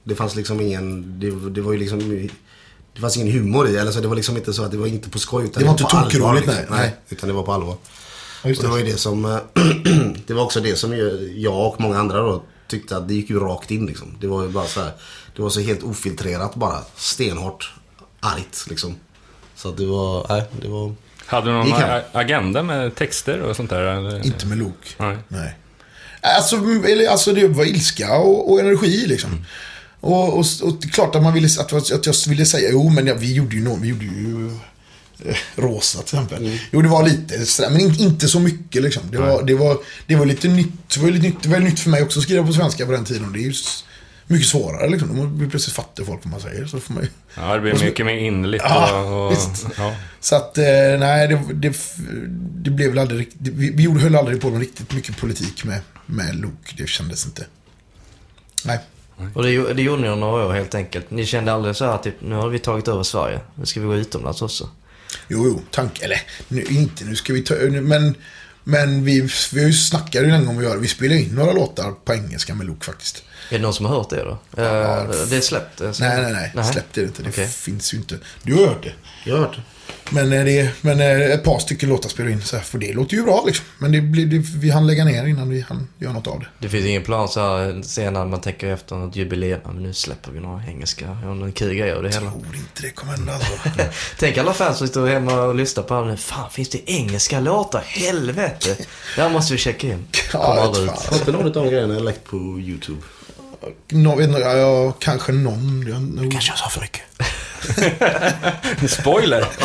[0.04, 1.20] Det fanns liksom ingen...
[1.20, 2.30] Det, det var ju liksom...
[2.96, 3.78] Det fanns ingen humor i.
[3.78, 5.44] Eller så det var liksom inte så att det var inte på skoj.
[5.46, 6.66] Utan Det var inte tokroligt, liksom.
[6.70, 6.96] nej, nej.
[7.10, 7.78] Utan det var på allvar.
[8.44, 8.84] Ja, Och det var det.
[8.86, 9.26] ju det som...
[9.26, 9.38] eh,
[10.28, 10.98] det var också det som
[11.36, 14.18] jag och många andra då tyckte att det gick ju rakt in liksom.
[14.22, 14.92] Det var ju bara så här.
[15.36, 16.80] Det var så helt ofiltrerat bara.
[16.96, 17.74] Stenhårt.
[18.20, 18.96] Argt liksom.
[19.56, 20.26] Så att det var...
[20.30, 20.94] Nej, det var...
[21.26, 24.26] Hade du någon kan- agenda med texter och sånt där?
[24.26, 24.90] Inte med Luke.
[24.98, 25.18] Nej.
[25.28, 25.56] Nej.
[26.22, 26.56] Alltså,
[27.10, 29.46] alltså det var ilska och, och energi liksom.
[30.00, 33.08] Och, och, och är klart att man ville, att, att jag ville säga, jo men
[33.08, 34.48] ja, vi gjorde ju något, vi gjorde ju
[35.26, 36.60] eh, Rosa till exempel.
[36.72, 39.04] Jo det var lite sådär, men in, inte så mycket liksom.
[39.12, 41.80] Det var, det var, det var lite nytt, det var lite nytt, det var nytt
[41.80, 43.26] för mig också att skriva på svenska på den tiden.
[43.26, 43.84] Och det är ju s-
[44.28, 45.16] mycket svårare liksom.
[45.18, 46.66] Då blir plötsligt fattar folk vad man säger.
[46.66, 47.10] Så får man ju...
[47.38, 48.64] Ja, det blir mycket mer innerligt.
[48.68, 49.66] Ja, och, och, visst.
[49.78, 49.96] ja.
[50.20, 50.64] Så att, eh,
[51.00, 51.78] nej, det, det,
[52.64, 53.38] det blev väl aldrig riktigt...
[53.42, 56.74] Vi, vi gjorde- höll aldrig på med riktigt mycket politik med, med Luke.
[56.78, 57.46] Det kändes inte...
[58.66, 58.80] Nej.
[59.34, 61.12] Och det, det gjorde ni några år helt enkelt.
[61.12, 63.40] Ni kände aldrig så här typ, nu har vi tagit över Sverige.
[63.56, 64.70] Nu ska vi gå utomlands också.
[65.28, 66.06] Jo, jo, tanke...
[66.06, 67.54] Eller, nu, inte nu ska vi ta...
[67.54, 68.16] nu- Men,
[68.64, 69.74] men vi, vi har ju
[70.32, 70.78] länge om att göra...
[70.80, 73.24] Vi spelade in några låtar på engelska med Luke faktiskt.
[73.50, 74.32] Är det någon som har hört det då?
[74.64, 75.82] Eh, det är släppt?
[75.82, 76.66] eh, så- Nej, nej, nej.
[76.66, 77.24] Släpp det inte.
[77.24, 77.48] Det Okej.
[77.48, 78.18] finns ju inte.
[78.44, 78.94] Du har hört det.
[79.26, 79.62] Jag har hört det.
[80.10, 83.16] Men, eh, det, men ett par stycken låtar spelar in så här, för det låter
[83.18, 83.66] ju bra liksom.
[83.78, 86.46] Men det, blir- det, vi hann lägga ner innan vi hann göra något av det.
[86.60, 89.60] Det finns ingen plan så här senare man tänker efter något jubileum.
[89.64, 92.26] Ja, men nu släpper vi några engelska, ja, någon kul grej av det hela.
[92.26, 93.54] Jag tror inte det kommer hända alltså.
[94.20, 96.18] Tänk alla fans som står hemma och lyssnar på det.
[96.18, 97.82] Fan, finns det engelska låtar?
[97.86, 98.78] Helvete!
[99.16, 100.08] Där måste vi checka in.
[100.32, 100.92] Kommer Ja, aldrig ut.
[100.92, 103.02] Har inte någon av de grejerna läckt på YouTube?
[104.18, 105.86] Vet inte, ja, ja, kanske någon.
[105.88, 107.02] Jag, nog- Kanske jag sa för mycket.
[108.92, 109.46] Spoiler!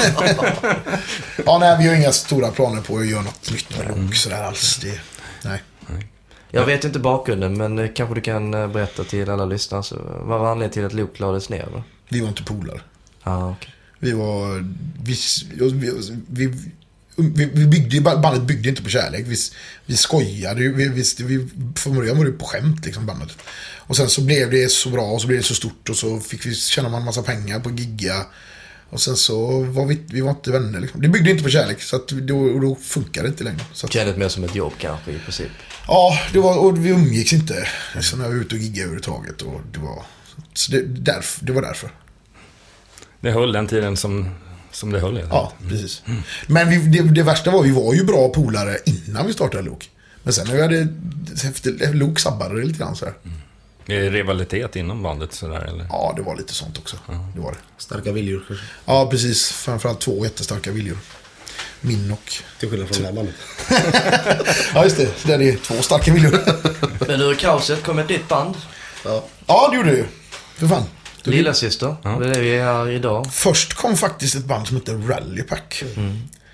[1.47, 4.43] Ja, nej, vi har inga stora planer på att göra något nytt med Luke sådär
[4.43, 4.77] alls.
[4.83, 5.01] Det,
[5.45, 5.63] nej.
[6.51, 9.83] Jag vet inte bakgrunden, men eh, kanske du kan eh, berätta till alla lyssnare.
[9.83, 11.67] Så, vad var anledningen till att Luke lades ner?
[11.73, 11.83] Va?
[12.09, 12.81] Vi var inte polare.
[13.25, 13.75] Ja, okej.
[13.99, 14.65] Vi var...
[15.03, 15.17] Vi,
[15.73, 16.55] vi, vi,
[17.23, 19.25] vi, vi byggde, bandet byggde inte på kärlek.
[19.27, 19.37] Vi,
[19.87, 20.63] vi skojade.
[20.63, 20.75] ju.
[20.75, 23.29] Vi, vi, vi, från början var det på skämt, liksom, bandet.
[23.79, 26.21] Och sen så blev det så bra och så blev det så stort och så
[26.21, 28.27] fick vi tjäna man massa pengar på att gigga.
[28.91, 30.81] Och sen så var vi, vi var inte vänner.
[30.81, 31.03] Liksom.
[31.03, 33.61] Det byggde inte på kärlek, så att då, då funkar det inte längre.
[33.73, 35.51] Så att, Kändes mer som ett jobb kanske i princip.
[35.87, 37.69] ja, det var, och vi umgicks inte.
[38.01, 39.43] Så när vi var ute och giggade överhuvudtaget.
[39.43, 40.05] Och det, var,
[40.55, 41.91] så det, därför, det var därför.
[43.21, 44.31] Det höll den tiden som,
[44.73, 45.17] som det höll.
[45.17, 46.03] helt Ja, precis.
[46.47, 49.87] Men vi, det, det värsta var, vi var ju bra polare innan vi startade Luke.
[50.23, 50.89] Men sen när vi hade,
[51.49, 53.15] efter Luke sabbade det lite grann så här.
[53.87, 55.87] Är det rivalitet inom bandet sådär eller?
[55.89, 56.97] Ja, det var lite sånt också.
[57.35, 57.59] Det var det.
[57.79, 58.65] Starka viljor kanske.
[58.85, 59.53] Ja, precis.
[59.53, 60.99] Framförallt två jättestarka viljor.
[61.81, 62.33] Min och...
[62.59, 63.35] Till skillnad från det här bandet.
[64.75, 65.27] Ja, just det.
[65.27, 66.41] Där är två starka viljor.
[67.09, 68.55] Men ur kaoset kom ett nytt band.
[69.05, 69.25] Ja.
[69.47, 70.05] ja, det gjorde det ju.
[70.57, 70.85] För fan.
[71.25, 71.97] Du- Lillasyster.
[72.03, 73.27] Det är det vi är idag.
[73.33, 75.83] Först kom faktiskt ett band som heter Rally Pack.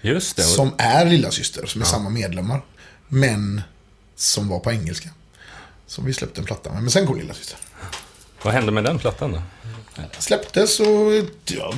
[0.03, 0.43] Just det.
[0.43, 2.61] Som är lillasyster, som är samma medlemmar.
[3.09, 3.63] Men
[4.17, 5.09] som var på engelska.
[5.87, 6.83] Som vi släppte en platta med.
[6.83, 7.59] Men sen kom lillasyster.
[8.43, 9.43] Vad hände med den plattan då?
[10.19, 10.87] Släpptes och
[11.47, 11.75] ja,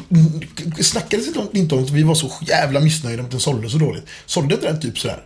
[0.81, 3.71] snackades inte om- inte om att vi var så jävla missnöjda med att den sålde
[3.71, 4.05] så dåligt.
[4.27, 5.23] Sålde inte den typ sådär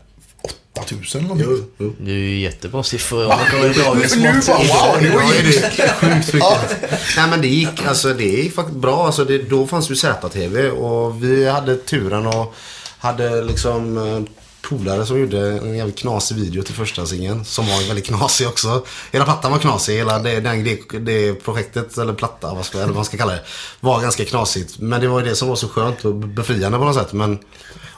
[0.81, 1.67] 8000 eller någonting?
[1.79, 1.95] Jo.
[2.01, 4.47] Det är ju jättebra siffror om man kollar i dagens Nu mått.
[4.47, 6.91] bara, wow, det var det är sjukt mycket.
[7.17, 9.07] Nej men det gick, alltså det gick faktiskt bra.
[9.07, 12.55] Alltså det, då fanns ju ZTV och vi hade turen och
[12.99, 14.33] hade liksom eh,
[14.63, 17.45] polare som gjorde en jävligt knasig video till första singeln.
[17.45, 18.85] Som var väldigt knasig också.
[19.13, 19.97] Hela plattan var knasig.
[19.97, 23.33] Hela det, det, det, det projektet, eller platta, vad ska, eller vad man ska kalla
[23.33, 23.43] det,
[23.81, 24.79] var ganska knasigt.
[24.79, 27.13] Men det var ju det som var så skönt och befriande på något sätt.
[27.13, 27.39] Men,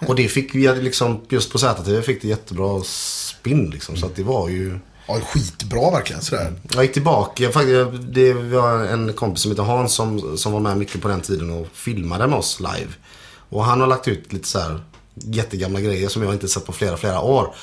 [0.09, 3.97] och det fick vi liksom, just på ZTV fick det jättebra spinn liksom.
[3.97, 4.79] Så att det var ju...
[5.07, 6.53] Ja, skitbra verkligen sådär.
[6.75, 7.51] Jag gick tillbaka.
[7.51, 11.21] Faktiskt, det var en kompis som heter Hans som, som var med mycket på den
[11.21, 12.93] tiden och filmade med oss live.
[13.49, 14.81] Och han har lagt ut lite så här
[15.15, 17.55] jättegamla grejer som jag inte sett på flera, flera år.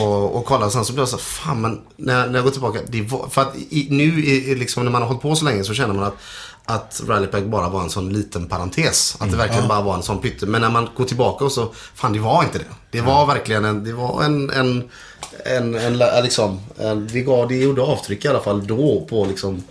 [0.00, 2.50] Och, och kollade sen så blev jag så här, fan men när, när jag går
[2.50, 2.78] tillbaka.
[2.88, 5.64] Det var, för att i, nu i, liksom, när man har hållit på så länge
[5.64, 6.16] så känner man att
[6.64, 9.16] att Rallypack bara var en sån liten parentes.
[9.20, 10.46] Att det verkligen bara var en sån pytte.
[10.46, 12.64] Men när man går tillbaka och så, fan det var inte det.
[12.90, 14.88] Det var verkligen en, det var en, en,
[15.44, 19.24] en, en, la- liksom, en det, gav, det gjorde avtryck i alla fall då på
[19.24, 19.62] liksom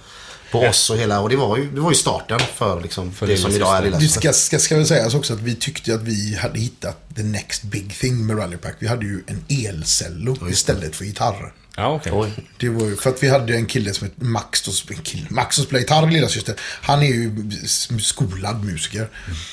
[0.52, 3.28] på oss och hela, och det var ju, det var ju starten för, liksom, För
[3.28, 3.82] det som Lilla idag är.
[3.84, 7.16] Lilla Det ska, ska, ska väl sägas också att vi tyckte att vi hade hittat
[7.16, 8.76] the next big thing med Rallypack.
[8.80, 11.54] Vi hade ju en elcello istället för gitarr.
[11.76, 12.12] Ja, okej.
[12.16, 12.32] Oj.
[12.58, 15.26] Det var ju för att vi hade en kille som hette Max, då, en kille,
[15.30, 16.56] Max som spelar gitarr, lilla syster.
[16.60, 17.52] Han är ju
[18.00, 19.10] skolad musiker.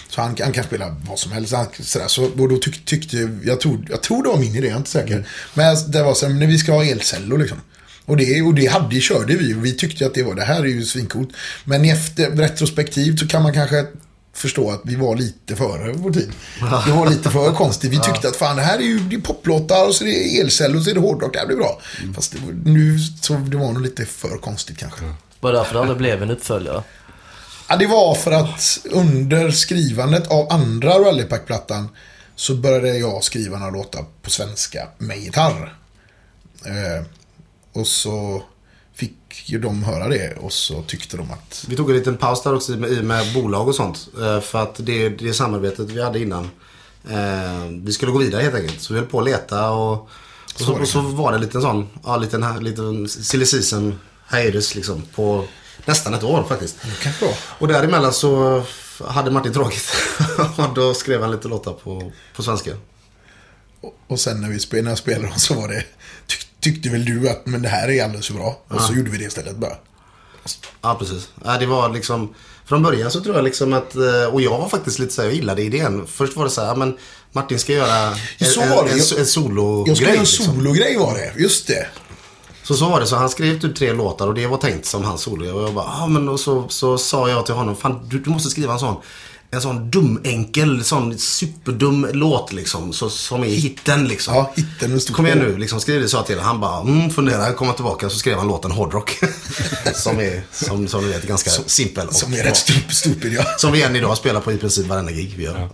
[0.08, 1.52] Så han, han kan spela vad som helst.
[1.52, 4.66] Han, sådär, så, och då tyck, tyckte, jag tror, jag tror det var min idé,
[4.66, 5.28] jag är inte säker.
[5.54, 7.60] Men det var så här, men vi ska ha elcello liksom.
[8.06, 10.60] Och det, och det hade, körde vi och vi tyckte att det var, det här
[10.60, 11.30] är ju svincoolt.
[11.64, 13.86] Men i efter, retrospektivt så kan man kanske
[14.32, 16.32] förstå att vi var lite före vår tid.
[16.86, 17.92] Det var lite för konstigt.
[17.92, 20.40] Vi tyckte att fan det här är ju det är poplåtar och så är det
[20.40, 21.32] elcell och så är det hårdrock.
[21.32, 21.80] Det här blir bra.
[22.14, 25.00] Fast det, nu så det var nog lite för konstigt kanske.
[25.40, 26.82] Var det därför det aldrig blev en uppföljare?
[27.68, 31.88] Ja, det var för att under skrivandet av andra Rallypack-plattan
[32.36, 35.76] så började jag skriva några låtar på svenska med gitarr.
[36.66, 37.06] Eh,
[37.76, 38.42] och så
[38.94, 42.42] fick ju de höra det och så tyckte de att Vi tog en liten paus
[42.42, 44.08] där också i med, bolag och sånt.
[44.20, 46.50] eh, För att det, det samarbetet vi hade innan.
[47.10, 48.80] Eh, vi skulle gå vidare helt enkelt.
[48.80, 50.08] Så vi höll på att leta och, och,
[50.60, 53.98] så, och så var det en liten sån, ja liten, liten silly season
[54.32, 55.02] hiatus liksom.
[55.14, 55.44] På
[55.84, 56.76] nästan ett år faktiskt.
[57.20, 57.36] det.
[57.58, 58.62] Och däremellan så
[59.08, 59.92] hade Martin tråkigt.
[60.56, 62.70] och då skrev han lite låtar på, på svenska.
[63.80, 65.84] Och- Och sen när vi spelade, när jag spelade dem så var det
[66.60, 68.58] Tyckte väl du att men det här är alldeles för bra.
[68.68, 69.72] Och så gjorde vi det istället bara.
[70.82, 71.28] Ja, precis.
[71.44, 72.34] Ja, det var liksom...
[72.66, 73.96] Från början så tror jag liksom att...
[73.96, 76.06] eh, Och jag var faktiskt lite så här, jag gillade idén.
[76.06, 76.96] Först var det så här, men
[77.32, 78.90] Martin ska göra en, Så en, var det.
[78.90, 79.88] en, Jag- en sologrej.
[79.88, 80.46] Jag skulle göra en liksom.
[80.46, 81.32] sologrej var det.
[81.42, 81.86] Just det.
[82.62, 83.06] Så så var det.
[83.06, 85.54] Så han skrev typ tre låtar och det var tänkt som hans solo.
[85.56, 88.30] Och jag bara, ah, men och så, så sa jag till honom, fan du, du
[88.30, 88.96] måste skriva en sån.
[89.50, 92.92] En sån dum, enkel, sån superdum låt liksom.
[92.92, 94.34] Så, som är hitten liksom.
[94.34, 97.72] Ja, hitten Kom igen nu, liksom skriv det så till Han bara, mm, fundera, komma
[97.72, 98.10] tillbaka.
[98.10, 99.18] Så skrev han låten Hårdrock.
[99.94, 102.06] som är, som, som du vet, ganska simpel.
[102.08, 103.42] och Som är rätt stup, stupid ja.
[103.58, 105.68] Som vi än idag spelar på i princip varenda gig vi gör.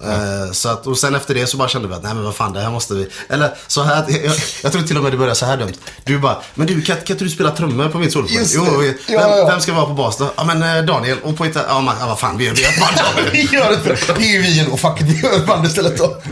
[0.46, 2.34] Eh, Så att, och sen efter det så bara kände vi att nej men vad
[2.34, 3.08] fan det här måste vi.
[3.28, 5.72] Eller så här, jag, jag tror till och med det började så här dumt.
[6.04, 8.14] Du bara, men du kan, kan inte du spela trummor på mitt?
[8.30, 9.46] Just Jo, vi- Ja, vem, ja.
[9.46, 10.32] vem ska vara på bas då?
[10.36, 11.18] Ja men eh, Daniel.
[11.22, 12.80] Och på gitarr, ja, man, ja vad fan vi gör det.
[12.80, 13.96] Bara Det.
[13.96, 14.76] för- Det är ju vi ändå.
[14.76, 16.22] Fuck it, band istället då.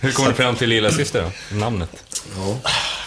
[0.00, 1.56] Hur kom du fram till Lilla Syster då?
[1.56, 1.90] Namnet?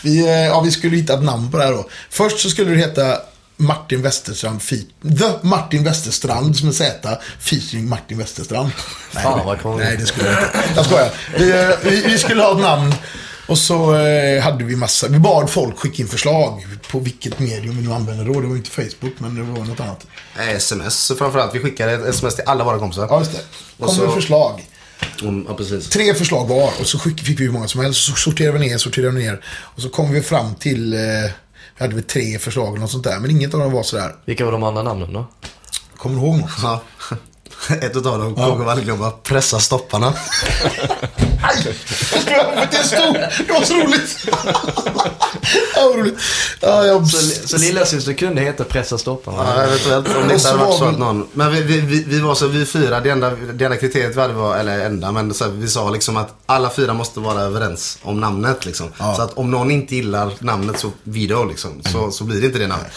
[0.04, 1.90] Vi, eh, ja, vi skulle hitta ett namn på det här då.
[2.10, 3.18] Först så skulle det heta
[3.58, 4.62] Martin Westerstrand
[5.20, 8.70] The Martin Westerstrand som är Z featuring Martin Westerstrand.
[9.16, 9.78] Nej, Fan, vad.
[9.80, 10.64] Nej, det skulle jag inte.
[10.76, 11.10] Jag skojar.
[11.38, 12.96] Vi, eh, vi, vi skulle ha ett namn
[13.48, 17.78] och så eh, hade vi massa, vi bad folk skicka in förslag på vilket medium
[17.78, 18.42] vi nu använder då.
[18.42, 20.08] Det var inte Facebook, men det var något annat.
[20.56, 21.56] Sms framförallt.
[21.56, 23.08] Vi skickade ett sms till alla våra kompisar.
[23.10, 23.42] Ja, just det.
[23.78, 24.66] Och Kom så- med förslag.
[25.22, 25.90] Mm, ja precis.
[25.90, 28.02] Tre förslag var och så skick, fick vi hur många som helst.
[28.06, 29.42] Så sorterade vi ner, sorterade vi ner.
[29.48, 31.00] Och så kom vi fram till, eh,
[31.78, 33.20] vi hade väl tre förslag eller något sånt där.
[33.20, 35.28] Men inget av dem var sådär, Vilka var de andra namnen då?
[35.98, 36.50] kommer du ihåg något?
[36.64, 36.82] Ja.
[37.82, 39.12] Ett utav dem jag aldrig glömma.
[39.12, 40.08] Pressa stopparna.
[41.44, 41.76] Aj!
[42.72, 43.48] Det är stort!
[43.48, 44.28] Det var så roligt!
[45.76, 46.20] ja, vad roligt.
[46.60, 47.08] Ja, jag...
[47.08, 49.38] Så, så lillasyster kunde heta Pressa stopparna?
[49.56, 50.08] Ja, eventuellt.
[50.16, 51.28] Om det inte hade varit var så att någon...
[51.34, 54.22] Men vi, vi, vi, vi var så, vi fyra, det enda, det enda kriteriet vi
[54.22, 57.42] hade var, eller enda, men så här, vi sa liksom att alla fyra måste vara
[57.42, 58.88] överens om namnet liksom.
[58.98, 62.60] Så att om någon inte gillar namnet så video liksom, så, så blir det inte
[62.60, 62.92] det namnet.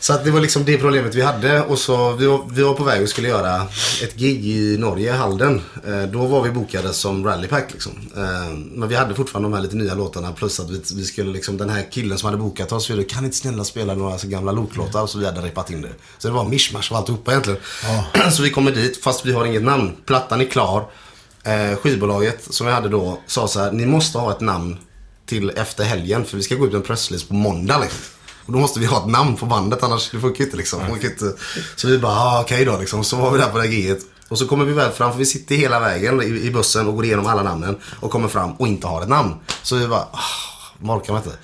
[0.00, 2.74] Så att det var liksom det problemet vi hade och så vi var, vi var
[2.74, 3.66] på väg och skulle göra
[4.02, 5.62] ett gig i Norge, Halden.
[5.86, 7.92] Eh, då var vi bokade som rallypack liksom.
[8.16, 11.32] Eh, men vi hade fortfarande de här lite nya låtarna plus att vi, vi skulle
[11.32, 14.28] liksom, den här killen som hade bokat oss, vi kan inte snälla spela några så
[14.28, 15.06] gamla loklåtar?
[15.06, 15.92] Så vi hade repat in det.
[16.18, 17.60] Så det var mischmasch av alltihopa egentligen.
[18.32, 19.92] så vi kommer dit fast vi har inget namn.
[20.06, 20.84] Plattan är klar.
[21.44, 24.78] Eh, skivbolaget som vi hade då sa så här, ni måste ha ett namn
[25.26, 28.00] till efter helgen för vi ska gå ut med en presslist på måndag liksom.
[28.46, 30.80] Och då måste vi ha ett namn på bandet annars det funkar inte liksom.
[31.02, 31.34] Inte...
[31.76, 33.04] Så vi bara, ah, okej då liksom.
[33.04, 33.98] Så var vi där på det här giget.
[34.28, 36.94] Och så kommer vi väl fram, för vi sitter hela vägen i, i bussen och
[36.94, 37.76] går igenom alla namnen.
[38.00, 39.34] Och kommer fram och inte har ett namn.
[39.62, 41.36] Så vi bara, ah, orkar man inte.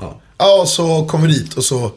[0.00, 0.20] Ja.
[0.38, 1.92] Ja, och så kom vi dit och så,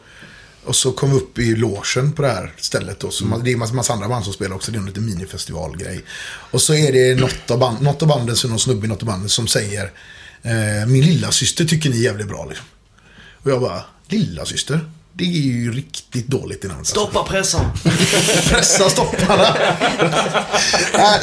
[0.66, 3.00] och så kom vi upp i logen på det här stället.
[3.00, 3.12] Då.
[3.12, 4.72] Så man, det är en massa, massa andra band som spelar också.
[4.72, 6.06] Det är en liten minifestivalgrej.
[6.52, 9.02] Och så är det något av, band, något av banden, så någon snubbe i något
[9.02, 9.92] av banden som säger
[10.42, 12.66] eh, Min lilla syster tycker ni är jävligt bra liksom.
[13.44, 14.80] Och jag bara, lilla syster
[15.14, 16.80] Det är ju riktigt dåligt i namn.
[16.80, 16.92] alltså.
[16.96, 17.66] Stoppa pressan!
[18.50, 19.56] Pressa stopparna.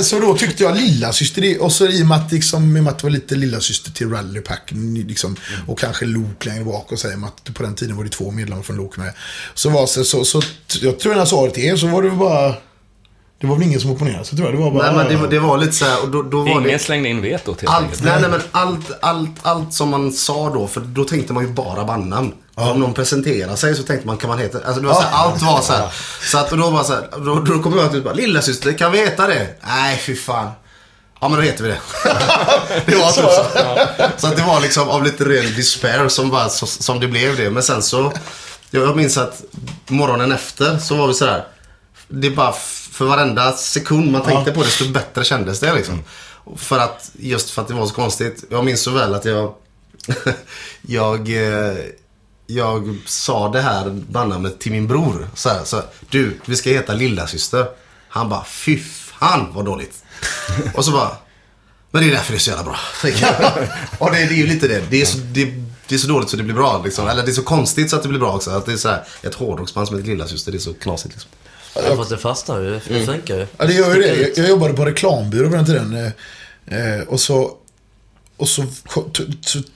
[0.00, 2.80] Så då tyckte jag lilla syster det- och så i och med att, liksom, i
[2.80, 4.70] och att det var lite lilla syster till Rallypack
[5.06, 8.30] liksom, och kanske Lok längre bak och säger att på den tiden var det två
[8.30, 9.12] medlemmar från Lok med.
[9.54, 10.42] Så var så, så, så
[10.80, 12.54] jag tror när jag sa det till er så var det bara
[13.40, 14.58] Det var väl ingen som opponerade sig tror jag.
[14.58, 14.86] Det var bara...
[14.86, 16.78] Nej, men det, var- det var lite så här, och då, då var Ingen det...
[16.78, 18.04] slängde in vetot helt Allt, enkelt.
[18.04, 21.50] nej, nej, men allt, allt, allt som man sa då, för då tänkte man ju
[21.52, 22.32] bara bandnamn.
[22.54, 24.58] Om någon presenterar sig så tänkte man, kan man heta...
[24.66, 25.88] Alltså det var så här, allt var så här.
[26.22, 28.72] Så att och då var så här, då, då kom jag att bara, lilla syster,
[28.72, 29.46] kan vi heta det?
[29.66, 30.50] Nej, fy fan.
[31.20, 31.78] Ja, men då heter vi det.
[32.86, 33.44] det var typ så.
[34.16, 37.36] Så att det var liksom av lite ren despair som, bara, så, som det blev
[37.36, 37.50] det.
[37.50, 38.12] Men sen så,
[38.70, 39.42] jag minns att
[39.88, 41.44] morgonen efter så var vi så här.
[42.08, 42.54] Det bara
[42.98, 46.02] för varenda sekund man tänkte på det, desto bättre kändes det liksom.
[46.56, 48.44] För att, just för att det var så konstigt.
[48.50, 49.54] Jag minns så väl att jag,
[50.82, 51.76] jag, eh,
[52.46, 55.28] jag sa det här bandnamnet till min bror.
[55.34, 57.66] Så här, så här, du, vi ska heta lilla syster.
[58.08, 60.04] Han bara, fy fan vad dåligt.
[60.74, 61.16] Och så bara,
[61.90, 62.78] men det är därför det är så jävla bra.
[63.98, 64.82] och det, det är ju lite det.
[64.90, 65.44] Det är, så, det,
[65.88, 66.82] det är så dåligt så det blir bra.
[66.84, 67.08] Liksom.
[67.08, 68.50] Eller det är så konstigt så att det blir bra också.
[68.50, 71.14] Att det är så här, ett hårdrocksband som heter Lilla Syster, det är så knasigt
[71.14, 71.30] liksom.
[71.74, 72.70] Ja, fast det fastnar ju.
[72.88, 73.46] Det funkar ju.
[73.58, 74.16] Ja, det gör ju det.
[74.16, 76.12] Jag, jag jobbade på reklambyrå på den tiden.
[76.66, 77.52] Eh, eh, och så,
[78.36, 78.64] och så,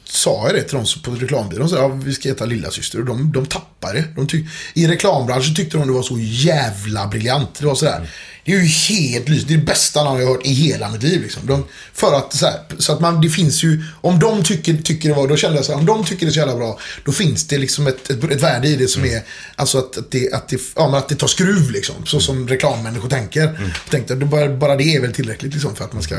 [0.04, 1.68] sa jag det till som- på reklambyrån.
[1.68, 4.04] Så, ja, vi ska heta Lilla Syster Och de, de tappade det.
[4.16, 4.26] De
[4.74, 7.48] I reklambranschen tyckte de det var så jävla briljant.
[7.58, 8.10] Det var sådär.
[8.44, 9.44] Det är ju helt lys.
[9.44, 11.22] Det är det bästa namn jag har hört i hela mitt liv.
[11.22, 11.46] Liksom.
[11.46, 15.08] De, för att, så, här, så att man, det finns ju, om de tycker, tycker
[15.08, 16.78] det var, då kände jag så här, om de tycker det är så jävla bra,
[17.04, 19.22] då finns det liksom ett, ett, ett värde i det som är,
[19.56, 22.06] alltså att, att, det, att, det, ja, men att det tar skruv liksom.
[22.06, 23.40] Så som reklammänniskor tänker.
[23.40, 26.16] Jag tänkte, bara, bara det är väl tillräckligt liksom för att man ska...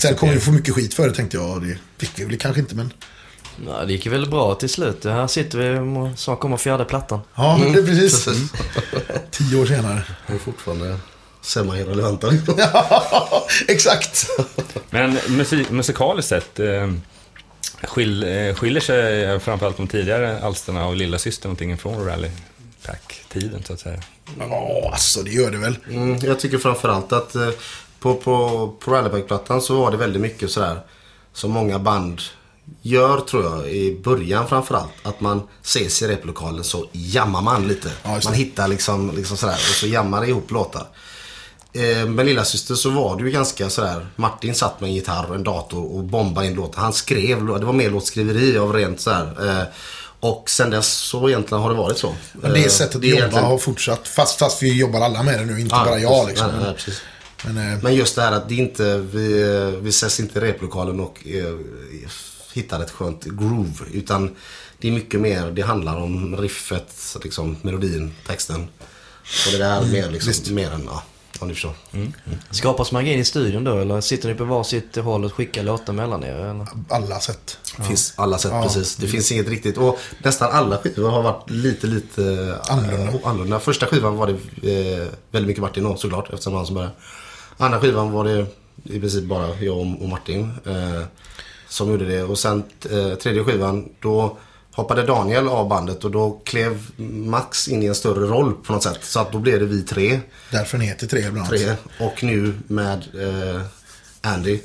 [0.00, 2.38] Sen kommer vi få mycket skit för det tänkte jag, och det fick vi väl
[2.38, 2.92] kanske inte men...
[3.66, 5.04] Ja, det gick väldigt bra till slut.
[5.04, 7.20] Här sitter vi och snart kommer fjärde plattan.
[7.34, 8.26] Ja, det är precis.
[8.26, 8.48] Mm.
[9.30, 10.02] Tio år senare.
[10.26, 10.98] Det är fortfarande
[11.44, 12.54] semi-relevanta liksom.
[12.58, 14.26] Ja, exakt.
[14.90, 16.92] Men musik, musikaliskt sett eh,
[17.82, 22.30] skil, eh, skiljer sig framförallt de tidigare alsterna av Lilla Syster någonting från Rally
[22.86, 24.02] Pack-tiden så att säga.
[24.38, 25.76] Ja, alltså det gör det väl.
[25.90, 27.50] Mm, jag tycker framförallt att eh,
[28.00, 30.80] på, på, på Rallyback-plattan så var det väldigt mycket sådär
[31.32, 32.20] som många band
[32.82, 34.92] gör tror jag i början framförallt.
[35.02, 37.90] Att man ses i replokalen så jammar man lite.
[38.02, 40.86] Ja, man hittar liksom, liksom sådär och så jammar ihop låtar.
[41.76, 44.06] Eh, med lillasyster så var det ju ganska sådär.
[44.16, 46.80] Martin satt med en gitarr och en dator och bombade in låtar.
[46.82, 49.48] Han skrev, det var mer låtskriveri av rent sådär.
[49.60, 49.64] Eh,
[50.20, 52.14] och sen dess så egentligen har det varit så.
[52.32, 54.08] Men det Eh, sättet att jobba egentligen- har fortsatt.
[54.08, 56.28] Fast, fast vi jobbar alla med det nu, inte Ja, bara jag precis.
[56.42, 56.60] liksom.
[56.60, 56.74] Nej,
[57.44, 57.54] nej.
[57.54, 59.32] Men, eh, Men just det här att det inte, vi,
[59.82, 61.54] vi ses inte i replokalen och eh,
[62.52, 63.84] hittar ett skönt groove.
[63.92, 64.36] Utan
[64.78, 68.68] det är mycket mer, det handlar om riffet, liksom, melodin, texten.
[69.46, 71.02] Och det där är mer, liksom, mer än, ja,
[71.40, 71.72] om ni förstår.
[72.50, 76.24] Skapas magin i studion då eller sitter ni på varsitt håll och skickar låtar mellan
[76.24, 76.34] er?
[76.34, 76.66] Eller?
[76.88, 77.58] alla sätt.
[77.76, 78.62] Det finns alla sätt Ja.
[78.62, 78.96] precis.
[78.96, 79.78] Det finns inget riktigt.
[79.78, 83.12] Och nästan alla skivor har varit lite, lite eh, Annorlunda.
[83.24, 83.60] annorlunda.
[83.60, 84.32] Första skivan var det
[85.02, 86.94] eh, väldigt mycket Martin och såklart eftersom han som började.
[87.56, 88.46] Andra skivan var det
[88.84, 91.02] i princip bara jag och och Martin eh,
[91.68, 92.22] som gjorde det.
[92.22, 94.36] Och sen eh, tredje skivan då
[94.74, 98.82] hoppade Daniel av bandet och då klev Max in i en större roll på något
[98.82, 98.98] sätt.
[99.02, 100.20] Så att då blev det vi tre.
[100.50, 101.48] Därför den heter tre bland annat.
[101.48, 101.74] tre.
[101.98, 103.60] Och nu med eh,
[104.20, 104.60] Andy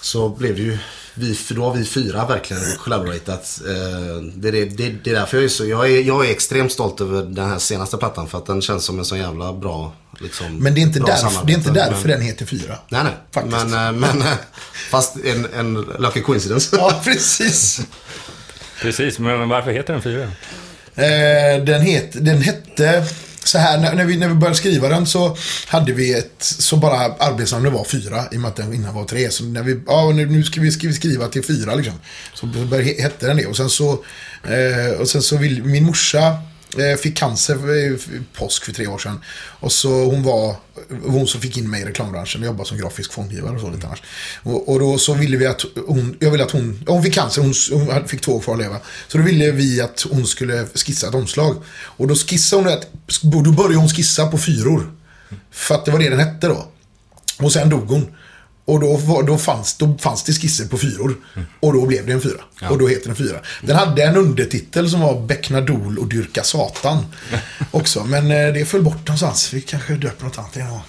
[0.00, 0.78] så blev det ju
[1.14, 3.60] vi, för då har vi fyra verkligen collaboratat.
[3.66, 6.72] Eh, det, det, det, det är därför jag är så, jag är, jag är extremt
[6.72, 9.92] stolt över den här senaste plattan för att den känns som en så jävla bra
[10.18, 12.78] liksom, Men det är inte därför, det är inte därför men, den heter fyra.
[12.88, 13.12] Nej, nej.
[13.30, 13.66] Faktiskt.
[13.66, 14.38] Men, eh, men eh,
[14.90, 16.76] fast en, en lucky coincidence.
[16.76, 17.80] Ja, precis.
[18.82, 20.22] Precis, men varför heter den Fyra?
[20.96, 23.04] Eh, den, het, den hette
[23.44, 25.36] så här, när, när, vi, när vi började skriva den så
[25.66, 29.04] hade vi ett, så bara arbetsnamnet var fyra i och med att den innan var
[29.04, 29.30] tre.
[29.30, 31.94] Så när vi, ja nu, nu ska vi, ska vi skriva till fyra liksom.
[32.34, 33.46] Så började, hette den det.
[33.46, 33.92] Och sen så,
[34.44, 36.36] eh, och sen så vill, min morsa
[36.78, 37.98] Eh, fick cancer i eh,
[38.32, 39.20] påsk för tre år sedan.
[39.60, 40.56] Och så hon var
[41.04, 43.86] hon som fick in mig i reklambranschen och jobbade som grafisk formgivare och så lite
[43.86, 44.02] annars.
[44.42, 47.42] Och, och då så ville vi att hon, jag ville att hon, hon fick cancer,
[47.42, 48.76] hon, hon fick två år kvar att leva.
[49.08, 51.56] Så då ville vi att hon skulle skissa ett omslag.
[51.82, 52.88] Och då skissade hon ett,
[53.22, 54.92] då började hon skissa på fyror.
[55.50, 56.68] För att det var det den hette då.
[57.38, 58.16] Och sen dog hon.
[58.66, 61.16] Och då, var, då, fanns, då fanns det skisser på fyror.
[61.60, 62.40] Och då blev det en fyra.
[62.70, 63.40] Och då heter den fyra.
[63.62, 67.06] Den hade en undertitel som var Beckna Dol och dyrka Satan.
[67.70, 68.04] Också.
[68.04, 69.52] Men eh, det föll bort någonstans.
[69.52, 70.80] Vi kanske döper något annat igen.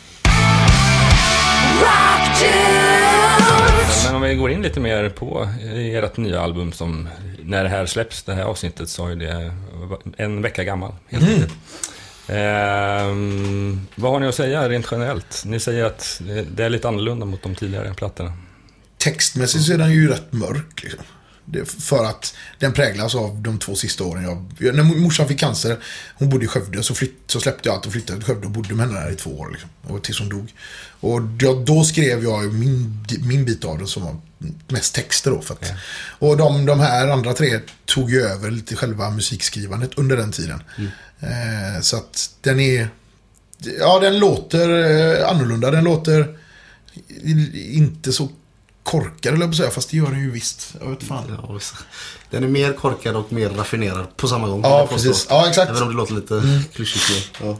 [4.05, 7.09] Men om vi går in lite mer på ert nya album som
[7.43, 9.51] när det här släpps, det här avsnittet, så är det
[10.17, 10.93] en vecka gammal.
[11.09, 11.53] Helt enkelt.
[12.28, 15.43] Ehm, vad har ni att säga rent generellt?
[15.45, 16.21] Ni säger att
[16.51, 18.34] det är lite annorlunda mot de tidigare plattorna.
[18.97, 20.84] Textmässigt så är den ju rätt mörk.
[20.84, 21.03] Liksom.
[21.45, 24.23] Det, för att den präglas av de två sista åren.
[24.59, 25.78] Jag, när morsan fick cancer,
[26.15, 28.51] hon bodde i Skövde, så, flytt, så släppte jag allt och flyttade till Skövde och
[28.51, 29.49] bodde med henne där i två år.
[29.51, 30.53] Liksom, och tills hon dog.
[30.99, 34.15] Och då, då skrev jag min, min bit av det som var
[34.67, 35.41] mest texter då.
[35.41, 35.71] För att,
[36.19, 40.63] Och de, de här andra tre tog ju över lite själva musikskrivandet under den tiden.
[41.19, 42.89] Eh, så att den är...
[43.79, 45.71] Ja, den låter eh, annorlunda.
[45.71, 46.38] Den låter
[47.53, 48.29] inte så
[48.83, 50.75] korkad, eller jag säga, fast det gör den ju visst.
[50.81, 51.38] Jag vet fan.
[51.41, 51.59] Ja.
[52.29, 54.61] Den är mer korkad och mer raffinerad på samma gång.
[54.63, 55.27] Ja, precis.
[55.29, 55.71] Ja, exakt.
[55.71, 57.39] Även om det låter lite klyschigt.
[57.39, 57.59] men, Ja.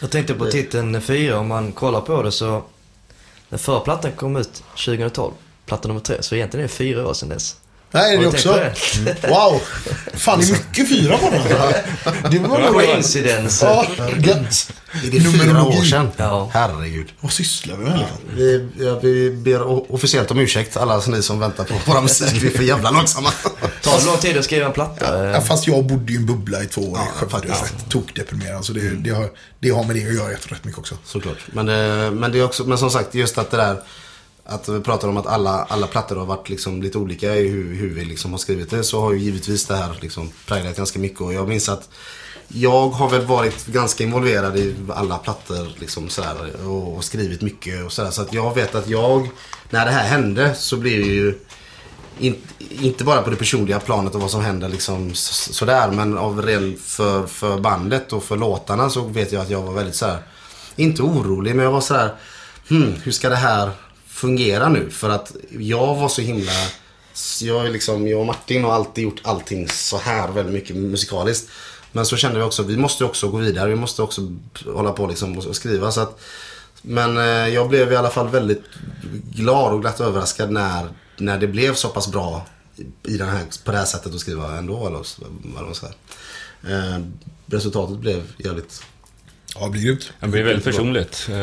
[0.00, 2.64] Jag tänkte på titeln 4, om man kollar på det så...
[3.48, 5.32] Den förra plattan kom ut 2012,
[5.66, 7.56] platta nummer 3, så egentligen är det fyra år sedan dess.
[7.94, 8.52] Nej, är det du också?
[9.20, 9.60] på Wow!
[10.14, 12.30] Fan, det är mycket fyra på den.
[12.30, 12.74] Det var nog...
[12.74, 13.66] Coincidence.
[13.66, 13.86] Ja,
[14.18, 14.72] gött.
[15.04, 16.10] Är det fyra år sedan?
[16.16, 16.50] Ja.
[16.52, 17.12] Herregud.
[17.20, 17.98] Vad sysslar vi med?
[17.98, 18.18] liksom?
[18.36, 22.42] Vi, ja, vi ber officiellt om ursäkt alla ni som väntar på våra musik.
[22.42, 23.30] Vi är för jävla långsamma.
[23.82, 25.30] Tar det lång tid att skriva en platta?
[25.30, 27.48] Ja, fast jag bodde i en bubbla i två år Ja, i Skövde.
[27.48, 28.64] är rätt tokdeprimerad.
[28.64, 30.94] Så det, det, har, det har med det att göra rätt mycket också.
[31.04, 31.38] Såklart.
[31.46, 33.76] Men, det, men det är också, men som sagt just att det där
[34.44, 37.74] att vi pratar om att alla, alla plattor har varit liksom lite olika i hur,
[37.74, 38.84] hur vi liksom har skrivit det.
[38.84, 41.20] Så har ju givetvis det här liksom präglat ganska mycket.
[41.20, 41.88] Och jag minns att
[42.48, 47.84] jag har väl varit ganska involverad i alla plattor liksom sådär, och, och skrivit mycket
[47.84, 48.10] och sådär.
[48.10, 49.30] Så att jag vet att jag,
[49.70, 51.38] när det här hände så blev det ju
[52.18, 55.90] in, inte bara på det personliga planet och vad som händer liksom sådär.
[55.90, 59.72] Men av ren för, för bandet och för låtarna så vet jag att jag var
[59.72, 60.18] väldigt sådär,
[60.76, 62.14] inte orolig men jag var sådär,
[62.68, 63.70] hmm, hur ska det här
[64.22, 64.90] fungera nu?
[64.90, 66.52] För att jag var så himla,
[67.40, 71.50] jag, liksom, jag och Martin har alltid gjort allting så här väldigt mycket musikaliskt.
[71.92, 74.20] Men så kände vi också, vi måste också gå vidare, vi måste också
[74.74, 75.90] hålla på liksom och skriva.
[75.92, 76.20] Så att,
[76.82, 78.62] men eh, jag blev i alla fall väldigt
[79.34, 82.46] glad och glatt överraskad när, när det blev så pass bra
[83.02, 84.86] i den här, på det här sättet att skriva ändå.
[84.86, 85.94] Eller så- vad man säger.
[86.68, 87.00] Eh,
[87.46, 88.82] resultatet blev jävligt...
[89.54, 90.12] Ja, det blir grymt.
[90.20, 91.36] Det blir väldigt personligt eh,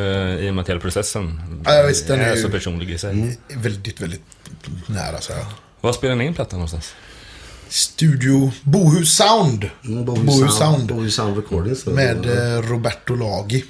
[0.45, 3.37] i och med att hela processen Ja, visst, den är är så personlig i sig.
[3.55, 4.21] Väldigt, väldigt
[4.85, 5.45] nära så här.
[5.81, 6.93] Var spelar ni in plattan någonstans?
[7.69, 9.69] Studio Bohus Sound.
[9.85, 10.85] Mm, Bohus Sound.
[10.87, 11.85] Bohus Sound Recordings.
[11.85, 13.65] Med eh, Roberto Lagi.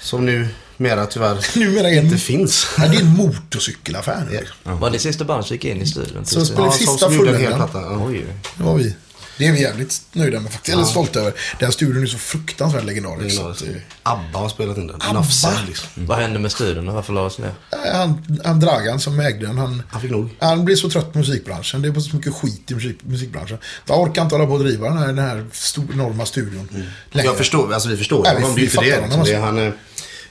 [0.00, 2.04] Som nu mera tyvärr Numera en...
[2.04, 2.66] inte finns.
[2.78, 4.46] Ja, det är en motorcykelaffär nu.
[4.72, 6.26] Var det sista bandet som gick in i studion?
[6.26, 7.70] Så spelade Ja, som, sista som gjorde en hel fullängden.
[7.70, 7.86] platta.
[7.92, 8.04] Ja.
[8.06, 8.24] Oj,
[8.56, 8.94] Det var vi.
[9.38, 10.74] Det är vi jävligt nöjda med faktiskt.
[10.74, 11.32] Eller stolta över.
[11.58, 13.36] Den studion är så fruktansvärt legendarisk.
[13.36, 13.68] så att, eh,
[14.02, 14.96] Abba har spelat in den.
[14.96, 15.12] Abba?
[15.12, 15.88] Nafsa liksom.
[15.94, 17.92] Vad hände med studion varför lades den ner?
[17.92, 20.30] han, han Dragan som ägde den, han, Han fick nog.
[20.40, 21.82] han blev så trött på musikbranschen.
[21.82, 23.58] Det är så mycket skit i musik, musikbranschen.
[23.86, 26.86] Jag orkar inte hålla på och driva den här, den här stor, enorma studion längre.
[27.12, 27.24] Mm.
[27.26, 28.54] Jag förstår, alltså vi förstår Nej, vi- honom.
[28.56, 28.90] Det är ju vi för det.
[28.90, 29.40] fattar honom, liksom.
[29.40, 29.60] det alltså.
[29.62, 29.72] han, eh,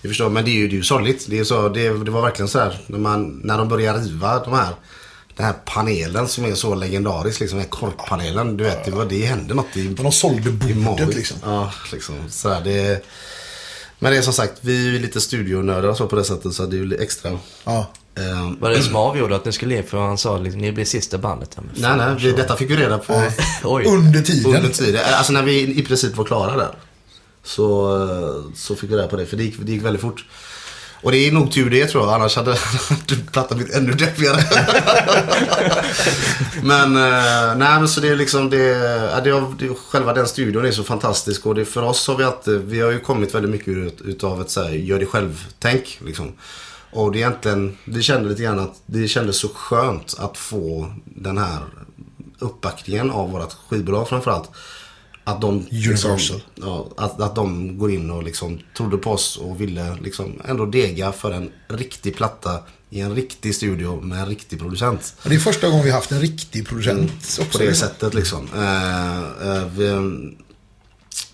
[0.02, 1.26] vi förstår, men det är ju, det är ju sorgligt.
[1.30, 4.40] Det, är så, det, det var verkligen så här när, man, när de började riva
[4.40, 4.74] de här
[5.38, 8.58] den här panelen som är så legendarisk, liksom, den här korkpanelen.
[8.58, 11.38] Du vet, det, var, det hände något i, de sålde bordet liksom.
[11.46, 12.16] Ja, liksom.
[12.30, 13.06] Så här, det,
[14.00, 16.78] men det är som sagt, vi är lite studionördar så på det sättet så det
[16.78, 17.40] är ju extra.
[17.64, 17.92] Ja.
[18.18, 19.84] Eh, Var det som avgjorde att ni skulle in?
[19.84, 21.50] För han sa liksom, ni blir sista bandet.
[21.56, 23.14] Ja, nej, nej, vi, detta fick vi reda på.
[23.64, 24.56] Under tiden.
[24.56, 25.02] under tiden.
[25.14, 26.76] Alltså när vi i princip var klara där.
[27.44, 30.26] Så, eh, så fick vi reda på det, för det gick, det gick väldigt fort.
[31.02, 32.58] Och det är nog tur det tror jag, annars hade
[33.32, 34.38] plattan blivit ännu deppigare.
[36.64, 38.58] men, eh, nej men så det är liksom det,
[39.14, 42.16] ja, det, har- det, själva den studion är så fantastisk och det, för oss har
[42.16, 45.06] vi alltid, vi har ju kommit väldigt mycket ut, utav ett så här, gör det
[45.06, 46.00] själv-tänk.
[46.06, 46.34] Liksom.
[46.92, 50.94] Och det är egentligen, det kände lite grann att det kändes så skönt att få
[51.06, 51.60] den här
[52.40, 54.50] uppbackningen av vårt skivbolag framförallt.
[55.28, 56.42] Att de, liksom, Universal.
[56.56, 60.66] ja, att, att de går in och liksom trodde på oss och ville liksom ändå
[60.66, 62.60] dega för en riktig platta
[62.90, 65.14] i en riktig studio med en riktig producent.
[65.24, 67.12] Det är första gången vi har haft en riktig producent
[67.42, 67.58] också.
[67.58, 68.48] På det sättet liksom.
[68.56, 69.18] Eh,
[69.58, 69.88] eh, vi,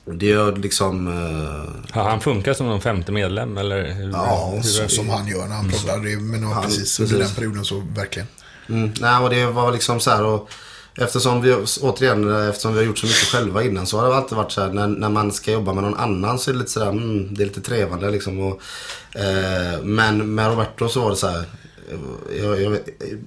[0.06, 1.08] det är liksom...
[1.08, 3.92] eh, Har han funkat som någon femte medlem eller?
[3.94, 6.00] Hur, Ja, hur, så, som han gör när han proddar.
[6.00, 8.28] Det- Men ja, Han- precis, under den perioden så verkligen.
[8.70, 10.50] Mm, nej, och det var liksom så här och
[10.96, 14.38] eftersom vi, återigen, eftersom vi har gjort så mycket själva innan så har det alltid
[14.38, 16.72] varit så här när, när man ska jobba med någon annan så är det lite
[16.72, 18.40] sådär, mm, det är lite trevande liksom.
[18.40, 18.62] Och,
[19.20, 21.44] eh, men med Roberto så var det så här.
[22.40, 22.78] Jag, jag,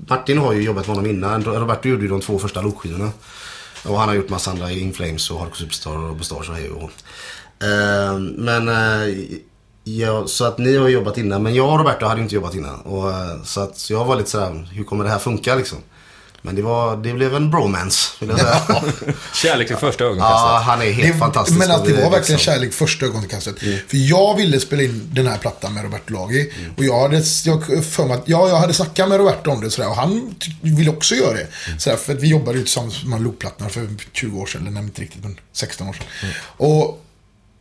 [0.08, 1.44] Martin har ju jobbat med honom innan.
[1.44, 3.10] Roberto gjorde ju de två första lokskivorna.
[3.84, 6.70] Och han har gjort massa andra, In Flames och Hardcore Superstar och Bestars och hej
[6.70, 6.90] och hå.
[7.66, 9.14] eh, Men eh,
[9.88, 12.80] Ja, så att ni har jobbat innan, men jag och Roberto hade inte jobbat innan.
[12.80, 15.78] Och, eh, så att så jag var lite sådär, hur kommer det här funka liksom?
[16.46, 18.60] Men det, var, det blev en bromance, vill jag säga.
[19.34, 20.66] Kärlek vid första ja, ögonkastet.
[20.66, 21.58] han är helt Det- fantastisk.
[21.58, 23.58] Men att det var verkligen liksom- kärlek första ögonkastet.
[23.58, 26.52] För jag ville spela in den här plattan med Roberto Lagi.
[26.76, 29.70] Och jag hade jag, för mig att, ja, jag hade snackat med Roberto om det
[29.70, 31.46] sådär, och han ville också göra det.
[31.78, 34.82] Sådär, för att vi jobbade ju tillsammans med Loop-plattorna för 20 år sedan, eller nej,
[34.82, 36.30] inte riktigt, men 16 år sedan.
[36.56, 37.02] Och,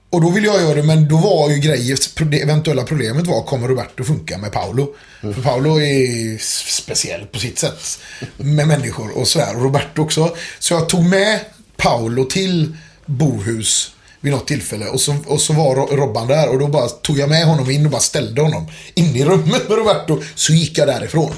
[0.09, 1.97] och då ville jag göra det, men då var ju grejen,
[2.31, 4.87] det eventuella problemet var, kommer Roberto funka med Paolo?
[5.21, 6.37] För Paolo är
[6.81, 7.99] speciell på sitt sätt
[8.37, 9.53] med människor och sådär.
[9.53, 10.35] Roberto också.
[10.59, 11.39] Så jag tog med
[11.77, 13.91] Paolo till Bohus
[14.21, 14.85] vid något tillfälle.
[14.85, 17.71] Och så, och så var Ro- Robban där och då bara tog jag med honom
[17.71, 20.21] in och bara ställde honom in i rummet med Roberto.
[20.35, 21.31] Så gick jag därifrån.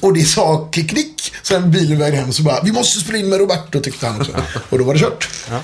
[0.00, 1.32] Och det sa klick klick.
[1.42, 4.32] Sen bilen väg hem så bara, vi måste spela in med Roberto tyckte han också.
[4.70, 5.28] Och då var det kört.
[5.50, 5.60] Ja,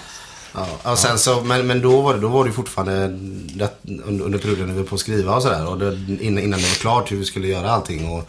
[0.83, 3.09] och sen så, men, men då var det, då var det fortfarande
[3.55, 3.71] det,
[4.05, 5.67] under, perioden när vi var på att skriva och sådär.
[5.67, 8.09] Och det, innan, innan det var klart hur vi skulle göra allting.
[8.09, 8.29] Och,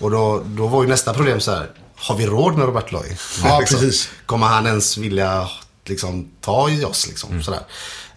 [0.00, 1.70] och då, då var ju nästa problem så här.
[1.94, 3.16] Har vi råd med Robert Loy?
[3.44, 4.10] Ja, precis.
[4.26, 5.48] Kommer han ens vilja
[5.86, 7.42] liksom, ta i oss liksom?
[7.42, 7.62] Sådär.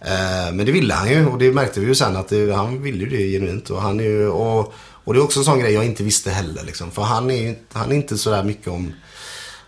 [0.00, 2.82] Eh, men det ville han ju och det märkte vi ju sen att det, han
[2.82, 3.70] ville ju det genuint.
[3.70, 4.72] Och, han är ju, och,
[5.04, 6.64] och det är också en sån grej jag inte visste heller.
[6.64, 6.90] Liksom.
[6.90, 8.92] För han är, han är inte sådär mycket om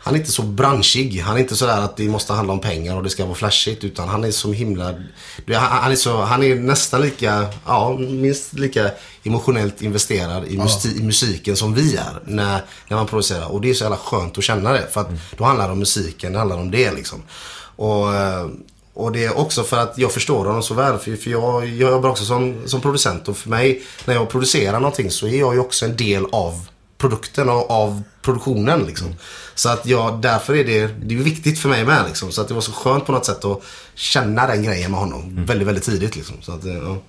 [0.05, 1.21] han är inte så branschig.
[1.21, 3.85] Han är inte sådär att det måste handla om pengar och det ska vara flashigt.
[3.85, 4.95] Utan han är så himla...
[5.55, 8.91] Han är, så, han är nästan lika, ja, minst lika
[9.23, 12.21] emotionellt investerad i, musi- i musiken som vi är.
[12.25, 13.53] När, när man producerar.
[13.53, 14.87] Och det är så jävla skönt att känna det.
[14.93, 17.23] För att då handlar det om musiken, det handlar om det liksom.
[17.77, 18.47] Och, eh,
[18.95, 20.99] och det är också för att jag förstår honom så väl.
[20.99, 23.29] För, för jag, jag jobbar också som, som producent.
[23.29, 26.69] Och för mig, när jag producerar någonting så är jag ju också en del av
[26.99, 29.15] produkten och av produktionen liksom.
[29.55, 32.33] Så att jag, därför är det, det är viktigt för mig med liksom.
[32.33, 33.63] Så att det var så skönt på något sätt att
[33.95, 36.43] känna den grejen med honom väldigt, väldigt tidigt liksom.
[36.43, 37.03] Så att, eh, ja.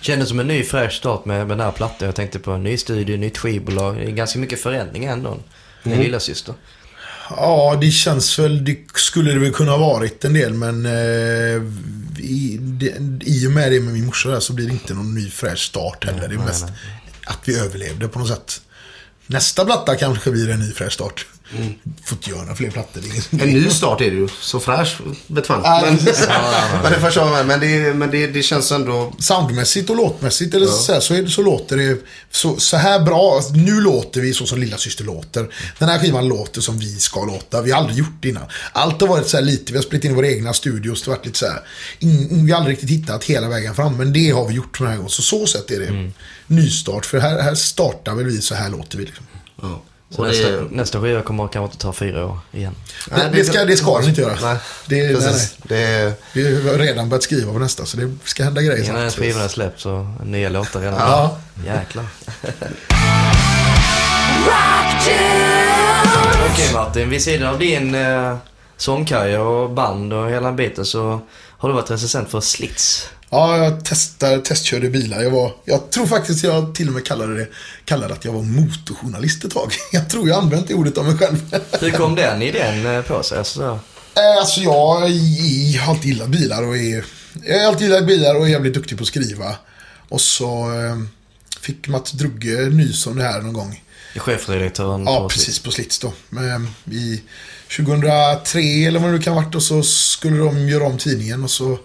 [0.00, 2.06] Kändes som en ny fräsch start med, med den här plattan.
[2.06, 3.96] Jag tänkte på en ny studio, nytt skivbolag.
[3.96, 5.36] Det är ganska mycket förändring ändå.
[5.82, 6.54] Min lilla syster.
[7.30, 11.62] Ja, det känns väl, det skulle det väl kunna ha varit en del, men eh,
[12.18, 15.14] i, det, i och med det med min morsa där så blir det inte någon
[15.14, 16.28] ny fräsch start heller.
[16.28, 16.66] Det är mest
[17.24, 18.60] att vi överlevde på något sätt.
[19.26, 21.26] Nästa platta kanske blir en ny fräsch start.
[22.04, 23.00] Får inte göra fler plattor.
[23.30, 24.28] Det En ny start är det ju.
[24.40, 25.62] Så fräsch betvant.
[25.62, 25.82] Nej.
[25.84, 25.94] Men,
[26.82, 27.46] men det förstår man.
[27.46, 29.12] Men, det, men det, det känns ändå...
[29.18, 31.98] Soundmässigt och låtmässigt eller så, här, så, är det, så låter det
[32.30, 33.40] så, så här bra.
[33.54, 35.54] Nu låter vi så som lilla syster låter.
[35.78, 37.62] Den här skivan låter som vi ska låta.
[37.62, 38.44] Vi har aldrig gjort det innan.
[38.72, 41.02] Allt har varit så här lite, vi har spelat in våra egna studios.
[41.02, 41.60] Det har varit lite så här,
[41.98, 43.96] in, vi har aldrig riktigt hittat hela vägen fram.
[43.96, 45.10] Men det har vi gjort den här gången.
[45.10, 46.10] Så så sätt är det
[46.46, 47.06] nystart.
[47.06, 49.04] För här, här startar väl vi, så här låter vi.
[49.04, 49.26] Liksom.
[50.14, 52.74] Så Och nästa, det, nästa skiva kommer kanske inte ta fyra år igen.
[53.10, 54.38] Det, det, ska, det ska den inte göra.
[54.42, 54.56] Nej,
[54.86, 55.48] det, nej, nej.
[55.62, 59.42] Det, Vi har redan börjat skriva på nästa, så det ska hända grejer Innan skivan
[59.42, 60.98] är släppt så nya låtar redan.
[60.98, 61.38] Ja.
[61.66, 62.06] Jäklar.
[66.52, 68.36] Okej Martin, vid sidan av din eh,
[68.76, 73.08] sångkarriär och band och hela biten så har du varit recensent för Slits.
[73.34, 75.22] Ja, jag testar, testkörde bilar.
[75.22, 77.48] Jag, var, jag tror faktiskt jag till och med kallade det
[77.84, 79.72] kallade att jag var motorjournalist ett tag.
[79.92, 81.36] Jag tror jag använt det ordet om mig själv.
[81.80, 83.38] Hur kom den idén eh, på sig?
[83.38, 83.78] Alltså, så-
[84.20, 84.98] Eh, Alltså jag,
[85.80, 87.04] har alltid gillat bilar och är...
[87.44, 89.56] Jag har alltid gillat bilar och är jävligt duktig på att skriva.
[90.08, 90.96] Och så eh,
[91.60, 93.82] fick Mats Drugge nys om det här någon gång.
[94.16, 96.12] chefredaktören Ja, på precis på Slits då.
[96.28, 97.22] Men, I
[97.76, 101.44] 2003 eller vad det nu kan ha varit och så skulle de göra om tidningen
[101.44, 101.78] och så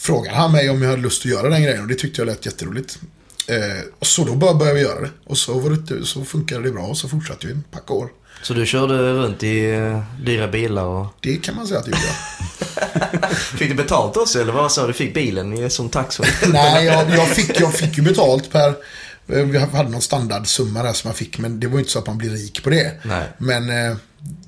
[0.00, 2.26] frågade han mig om jag hade lust att göra den grejen och det tyckte jag
[2.26, 2.98] lät jätteroligt.
[3.46, 3.56] Eh,
[3.98, 5.10] och så då bara började vi göra det.
[5.26, 8.08] Och så, var det, så funkade det bra och så fortsatte vi en pack år.
[8.42, 11.06] Så du körde runt i eh, dyra bilar och...
[11.20, 13.34] Det kan man säga att jag gjorde.
[13.34, 14.92] Fick du betalt också eller vad sa du?
[14.92, 16.20] Fick bilen som tax?
[16.52, 18.68] Nej, jag, jag, fick, jag fick ju betalt per...
[19.28, 21.98] eh, Vi hade någon standardsumma där som man fick, men det var ju inte så
[21.98, 22.92] att man blir rik på det.
[23.02, 23.28] Nej.
[23.38, 23.96] Men, eh,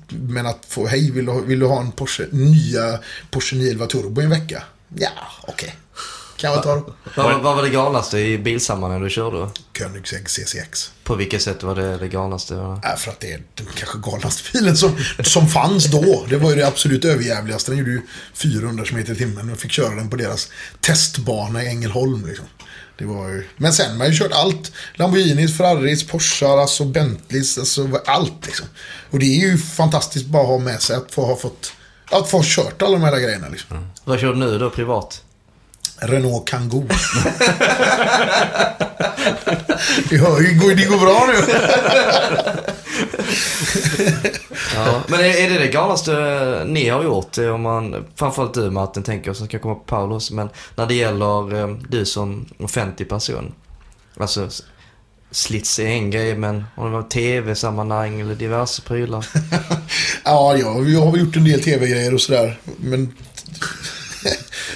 [0.07, 2.99] men att få, hej, vill du, ha- vill du ha en Porsche, nya
[3.31, 4.63] Porsche 911 Turbo i en vecka?
[4.95, 5.09] Ja,
[5.41, 5.75] okej.
[6.37, 6.93] Kan jag ta då?
[7.15, 9.49] vad, vad var det galnaste i bilsammanhang du körde?
[9.77, 10.91] Koenigsegg CCX.
[11.03, 12.55] På vilket sätt var det det galnaste?
[12.55, 16.25] Äh, för att det är den kanske galnaste bilen som, som fanns då.
[16.29, 17.71] Det var ju det absolut överjävligaste.
[17.71, 18.01] Den gjorde ju
[18.33, 22.25] 400 km i timmen och fick köra den på deras testbana i Ängelholm.
[22.27, 22.45] Liksom.
[22.97, 23.47] Det var ju...
[23.57, 24.71] Men sen man har ju kört allt.
[24.95, 28.67] Lamborghinis, Ferraris, Porschar, alltså Bentleys, alltså allt liksom.
[29.09, 31.73] Och det är ju fantastiskt bara att ha med sig att få ha fått...
[32.11, 33.87] Att få kört alla de här grejerna liksom.
[34.03, 35.23] Vad kör du nu då privat?
[35.97, 36.87] Renault Kangoo.
[40.09, 41.33] det, ju, det går bra nu.
[44.75, 45.01] Ja.
[45.07, 47.37] Men är, är det det galnaste ni har gjort?
[47.37, 50.31] Om man, framförallt du Martin tänker jag, som ska komma på Paulus.
[50.31, 53.53] Men när det gäller eh, du som offentlig person.
[54.17, 54.49] Alltså
[55.35, 59.25] slits är en grej, men om det var tv-sammanhang eller diverse prylar.
[60.25, 62.59] Ja, ja, jag har väl gjort en del tv-grejer och sådär.
[62.77, 63.13] Men...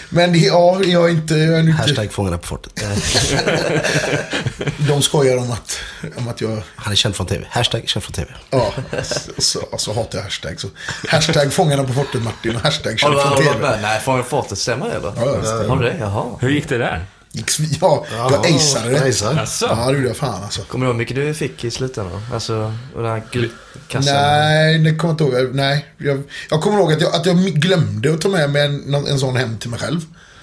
[0.10, 1.36] Men det, ja, jag är inte...
[1.36, 2.84] Jag är inte Hashtag Fångarna på fortet.
[4.88, 5.80] de skojar om att,
[6.16, 6.62] om att jag...
[6.76, 7.46] Han är känd från TV.
[7.50, 8.32] Hashtag känd från TV.
[8.50, 8.74] Ja,
[9.38, 10.60] så, så hatar jag hashtag.
[10.60, 10.68] Så,
[11.08, 13.78] hashtag Fångarna på fortet Martin och hashtag känd från TV.
[13.82, 15.14] Nej, Fången på fortet, stämmer det eller?
[15.16, 15.68] Ja, ja, stämmer.
[15.68, 15.98] Har du det?
[16.00, 16.38] Jaha.
[16.42, 17.06] Hur gick det där?
[17.82, 19.10] Ja, jag aceade det.
[19.10, 19.48] Aceade.
[19.82, 20.62] Ja, det gjorde jag fan alltså.
[20.62, 22.22] Kommer du ihåg hur mycket du fick i slutändan?
[22.34, 24.14] Alltså, och den här guldkassan?
[24.16, 25.56] Nej, det kommer jag inte ihåg.
[25.56, 28.94] Nej, jag, jag kommer ihåg att jag, att jag glömde att ta med mig en,
[28.94, 30.02] en sån hem till mig själv.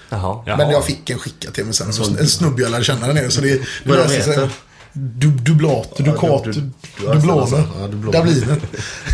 [0.09, 0.43] Jaha.
[0.45, 0.57] Jaha.
[0.57, 1.87] Men jag fick en skickad till mig sen.
[2.09, 3.31] En, en snubbe jag lärde känna där nere.
[3.31, 4.49] Så det, det Vad löste heter?
[4.97, 8.57] Du, dublat, dukat, du- du, du- du, ja, dubliner.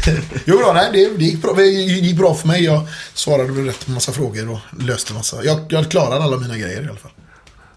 [0.46, 2.64] jo då, nej, det, det, gick bra, det gick bra för mig.
[2.64, 5.44] Jag svarade väl rätt på massa frågor och löste massa.
[5.44, 7.12] Jag, jag klarade alla mina grejer i alla fall.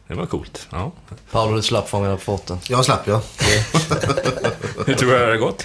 [0.09, 0.67] Det var coolt.
[0.71, 0.93] Ja.
[1.31, 2.71] Paolo, du slapp Fångarna på fortet.
[2.71, 3.21] Jag slapp jag.
[4.87, 5.65] Hur tror du det har gått?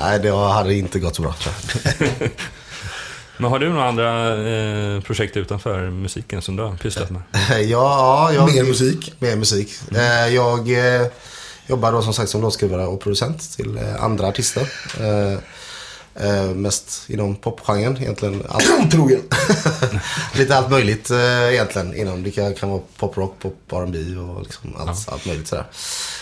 [0.00, 1.54] Nej, det hade inte gått så bra tror
[2.20, 2.30] jag.
[3.36, 7.22] Men har du några andra eh, projekt utanför musiken som du har pysslat med?
[7.68, 9.12] Ja, jag, Mer musik.
[9.18, 9.72] Mer musik.
[9.94, 10.70] Eh, Jag
[11.00, 11.06] eh,
[11.66, 14.68] jobbar då som sagt som låtskrivare och producent till eh, andra artister.
[16.20, 18.42] Eh, eh, Mest inom popgenren egentligen.
[18.48, 19.20] Allt, Otrogen.
[20.34, 21.94] lite allt möjligt eh, egentligen.
[21.96, 25.64] Inom, det kan, kan vara poprock, pop, R&B och liksom allt, allt möjligt sådär.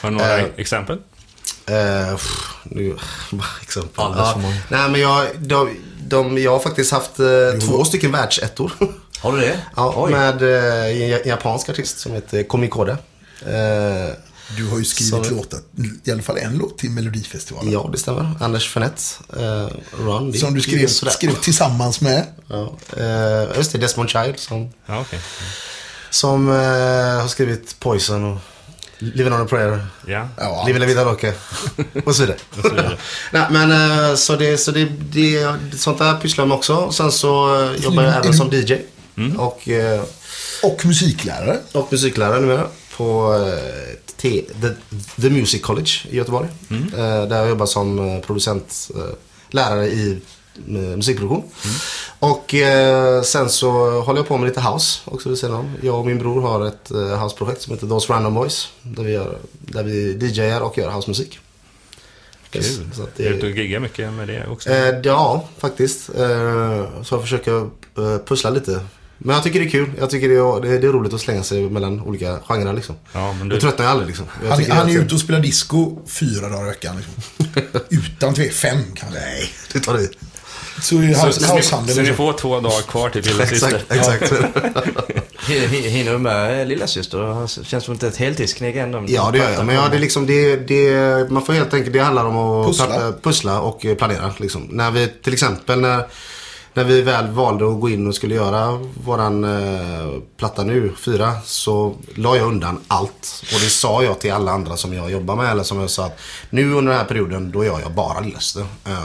[0.03, 0.99] Har du några Eh, exempel?
[1.67, 2.31] Eh, pff,
[2.65, 2.97] nu,
[3.31, 4.05] bara exempel.
[4.05, 4.57] Alldeles för många.
[4.69, 5.77] Nej men jag, de,
[6.07, 8.73] de, jag har faktiskt haft eh, två stycken världsettor.
[9.21, 9.61] Har du det?
[9.77, 10.11] ja, Oj.
[10.11, 12.97] med eh, en japansk artist som heter Komikode.
[14.57, 15.61] Du har ju skrivit Så- låtar,
[16.05, 17.73] i alla fall en låt till Melodifestivalen.
[17.73, 18.31] ja, det stämmer.
[18.41, 19.19] Anders Fenett.
[19.37, 19.67] Eh,
[19.99, 20.35] Run.
[20.35, 22.25] Som du skrev, skrev tillsammans med.
[22.49, 25.19] Ja, eh, just det, Desmond Child som, Ja, okej.
[26.11, 26.55] som eh,
[27.21, 28.39] har skrivit Poison och
[28.99, 29.87] Living on a prayer.
[30.07, 30.29] Ja.
[30.37, 31.33] Ja, Live la vida loca.
[32.05, 32.39] Och så vidare.
[33.33, 33.73] Nej, men
[34.11, 35.47] eh, så, det, så det, det,
[35.79, 36.93] sånt där pysslar jag med också.
[36.93, 38.77] Sen så eh, jobbar jag även som DJ.
[39.39, 40.03] Och, eh,
[40.63, 41.59] och musiklärare.
[41.73, 43.35] och musiklärare numera på
[44.23, 44.69] T, The,
[45.23, 46.49] The Music College i Göteborg.
[46.71, 46.99] Eh,
[47.29, 49.01] Där jag jobbar som eh, producent, eh,
[49.51, 50.19] lärare i
[50.67, 51.43] musikproduktion.
[52.19, 55.73] Och eh, sen så håller jag på med lite house också vid sidan om.
[55.83, 58.69] Jag och min bror har ett eh, houseprojekt som heter Those Random Boys.
[58.83, 61.39] Där vi, gör, där vi DJar och gör housemusik.
[62.51, 62.63] Kul.
[62.97, 64.71] Så att Är du det, ute och giggar mycket med det också?
[64.71, 66.09] Eh, ja, faktiskt.
[66.09, 67.71] Eh, så jag försöker
[68.25, 68.81] pussla lite.
[69.25, 69.91] Men jag tycker det är kul.
[69.99, 72.95] Jag tycker det är, det är, det roligt att slänga sig mellan olika genrer liksom.
[73.13, 74.27] Ja, men du- Jag tröttnar ju aldrig liksom.
[74.45, 76.97] Jag Han, han är att- ute och spelar disco fyra dagar i veckan.
[76.97, 77.81] Liksom.
[77.89, 79.21] Utan tve, fem kanske.
[79.21, 80.11] Nej, det tar du.
[80.77, 81.95] Så Så, house- så, ni, househandeln.
[81.95, 82.17] så ni liksom.
[82.27, 83.83] får två dagar kvar till lillasyster?
[83.91, 84.33] Exakt,
[85.49, 87.43] Hinner du med lillasyster?
[87.61, 89.05] Det känns som ett heltidsknägg ändå.
[89.09, 89.67] Ja, det gör jag.
[89.67, 92.67] Men ja, det är liksom, det, det, man får helt enkelt, det handlar om att
[92.67, 92.87] Pussla.
[92.87, 94.33] pla- pussla och eh, planera.
[94.39, 94.63] Liksom.
[94.71, 96.07] När vi, till exempel när,
[96.75, 101.35] när vi väl valde att gå in och skulle göra våran eh, platta nu, fyra,
[101.45, 103.45] så la jag undan allt.
[103.55, 105.51] Och det sa jag till alla andra som jag jobbar med.
[105.51, 106.19] Eller som jag sa att
[106.51, 108.67] nu under den här perioden, då gör jag bara lillasyster.
[108.87, 109.05] Eh,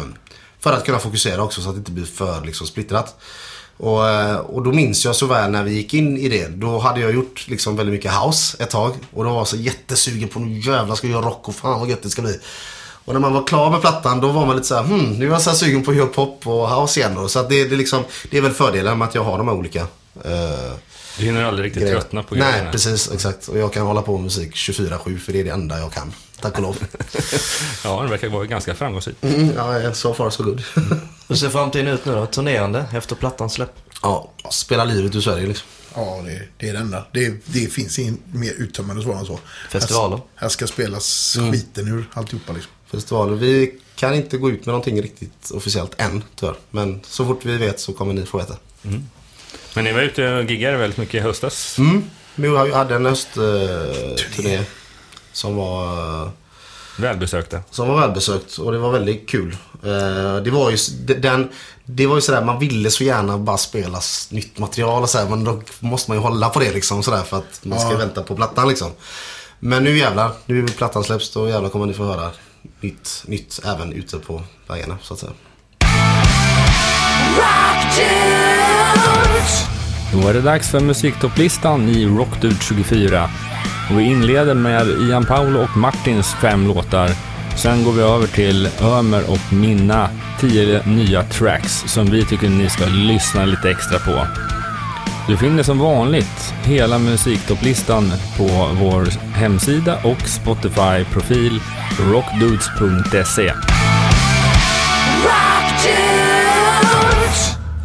[0.59, 3.15] för att kunna fokusera också så att det inte blir för liksom, splittrat.
[3.77, 6.47] Och, eh, och då minns jag så väl när vi gick in i det.
[6.47, 8.95] Då hade jag gjort liksom väldigt mycket house ett tag.
[9.13, 11.79] Och då var jag så jättesugen på nu jävlar ska jag göra rock och fan
[11.79, 12.39] vad gött det ska bli.
[13.07, 15.25] Och när man var klar med plattan då var man lite så här, hmm, nu
[15.27, 17.27] är jag så här sugen på pop och house igen då.
[17.27, 19.47] Så att det, det, är liksom, det är väl fördelen med att jag har de
[19.47, 19.79] här olika
[20.23, 20.73] eh,
[21.17, 22.01] Du hinner aldrig riktigt grejerna.
[22.01, 22.71] tröttna på Nej, grejerna.
[22.71, 23.11] precis.
[23.11, 23.47] Exakt.
[23.47, 26.13] Och jag kan hålla på med musik 24-7 för det är det enda jag kan.
[26.41, 26.77] Tack och lov.
[27.83, 29.23] Ja, det verkar vara ganska framgångsrikt.
[29.23, 30.63] Mm, ja, so far so good.
[31.27, 32.25] Hur ser framtiden ut nu då?
[32.25, 33.71] Turnerande efter plattans släpp?
[34.01, 35.67] ja, spela livet ur Sverige liksom.
[35.95, 37.05] Ja, det, det är det enda.
[37.13, 39.39] Det, det finns inget mer uttömmande svar än så.
[39.69, 40.15] Festivaler?
[40.17, 41.51] Här, här ska spelas Mm.
[41.51, 42.71] skiten ur alltihopa liksom.
[42.91, 43.33] Festivaler.
[43.35, 46.55] Vi kan inte gå ut med någonting riktigt officiellt än, tyvärr.
[46.71, 48.55] Men så fort vi vet så kommer ni få veta.
[49.73, 51.77] Men ni var ute och giggade väldigt mycket i höstas.
[51.77, 52.03] Mm.
[52.35, 54.63] Vi hade en höstturné
[55.33, 56.29] som var, eh,
[56.99, 57.59] Välbesökta.
[57.71, 59.57] som var välbesökt och det var väldigt kul.
[59.83, 60.77] Eh, Det var ju,
[61.15, 61.49] den,
[61.85, 65.43] det var ju sådär, man ville så gärna bara spela nytt material och sådär, men
[65.43, 67.97] då måste man ju hålla på det liksom sådär för att man ska Ja.
[67.97, 68.91] vänta på plattan liksom.
[69.59, 72.31] Men nu jävlar, nu är plattan släpps då jävlar kommer ni få höra
[72.81, 75.31] nytt, nytt även ute på vägarna så att säga.
[80.13, 83.29] Då är det dags för musiktopplistan i Rockdude 24.
[83.89, 87.09] Och vi inleder med Ian Paolo och Martins fem låtar.
[87.57, 90.09] Sen går vi över till Ömer och mina
[90.39, 94.27] tio nya tracks som vi tycker ni ska lyssna lite extra på.
[95.27, 101.61] Du finner som vanligt hela musiktopplistan på vår hemsida och Spotify-profil
[101.99, 103.53] rockdudes.se.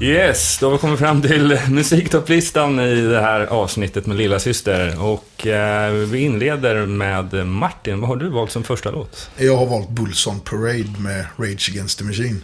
[0.01, 5.03] Yes, då har vi kommit fram till musiktopplistan i det här avsnittet med Lilla Syster
[5.03, 8.01] och eh, vi inleder med Martin.
[8.01, 9.31] Vad har du valt som första låt?
[9.37, 12.41] Jag har valt Bulls on Parade med Rage Against the Machine.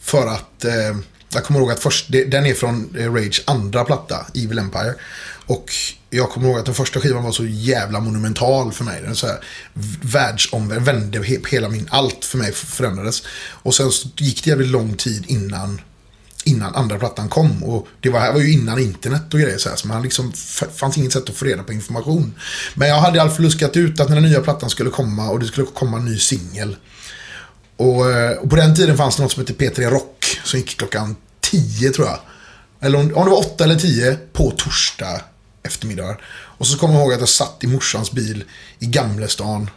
[0.00, 0.96] För att eh,
[1.34, 4.94] jag kommer ihåg att först, den är från eh, Rage andra platta, Evil Empire.
[5.46, 5.72] Och
[6.10, 9.02] jag kommer ihåg att den första skivan var så jävla monumental för mig.
[9.02, 9.44] Den så här
[10.02, 13.22] världsomvänd, vände hela min, allt för mig förändrades.
[13.50, 15.80] Och sen gick det jävligt lång tid innan
[16.44, 17.62] innan andra plattan kom.
[17.62, 19.76] Och det var, här var ju innan internet och grejer så här.
[19.76, 20.32] Så man liksom,
[20.74, 22.34] fanns inget sätt att få reda på information.
[22.74, 25.30] Men jag hade i alla fall luskat ut att när den nya plattan skulle komma
[25.30, 26.76] och det skulle komma en ny singel.
[27.76, 30.40] Och, eh, och, på den tiden fanns det något som hette P3 Rock.
[30.44, 31.16] Som gick klockan
[31.54, 32.18] 10 tror jag.
[32.80, 35.20] Eller om, om det var 8 eller 10 på torsdag
[35.62, 36.16] eftermiddag.
[36.58, 38.44] Och så kommer jag ihåg att jag satt i morsans bil
[38.78, 39.70] i Gamlestan.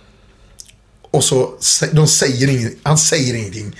[1.11, 1.57] Och så,
[1.91, 2.79] de säger ingenting.
[2.83, 3.75] han säger ingenting.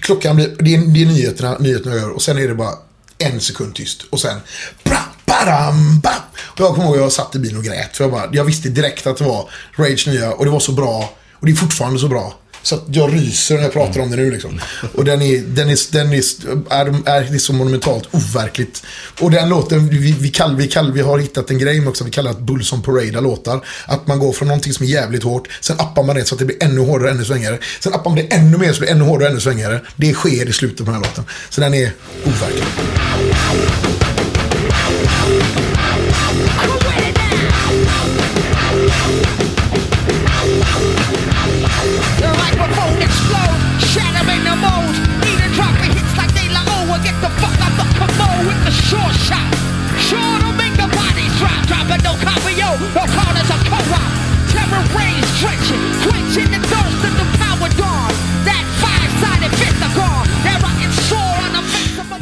[0.00, 2.74] Klockan blir, det är, det är nyheterna, nyheterna gör och sen är det bara
[3.18, 4.02] en sekund tyst.
[4.02, 4.40] Och sen...
[4.84, 6.12] Bra, badam, bam.
[6.46, 7.96] Och jag kommer ihåg att jag satt i bilen och grät.
[7.96, 10.72] För jag, bara, jag visste direkt att det var Rage nya och det var så
[10.72, 11.14] bra.
[11.32, 12.41] Och det är fortfarande så bra.
[12.62, 14.60] Så att jag ryser när jag pratar om det nu liksom.
[14.94, 16.22] Och den är, den är, den är,
[16.70, 18.82] är, är, är så monumentalt overkligt.
[19.20, 22.10] Och den låten, vi, vi, kall, vi, kall, vi har hittat en grej också, vi
[22.10, 23.64] kallar det Bulls on Parade låtar.
[23.86, 26.38] Att man går från någonting som är jävligt hårt, sen appar man det så att
[26.38, 27.58] det blir ännu hårdare, ännu svängigare.
[27.80, 29.80] Sen appar man det ännu mer så det blir ännu hårdare, ännu svängigare.
[29.96, 31.24] Det sker i slutet på den här låten.
[31.50, 31.92] Så den är
[32.24, 33.91] overklig.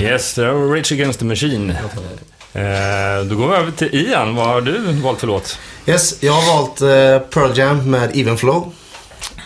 [0.01, 1.71] Yes, det var Rage Against the Machine.
[1.71, 4.35] Eh, då går vi över till Ian.
[4.35, 5.59] Vad har du valt för låt?
[5.87, 8.73] Yes, jag har valt eh, Pearl Jam med Even Flow.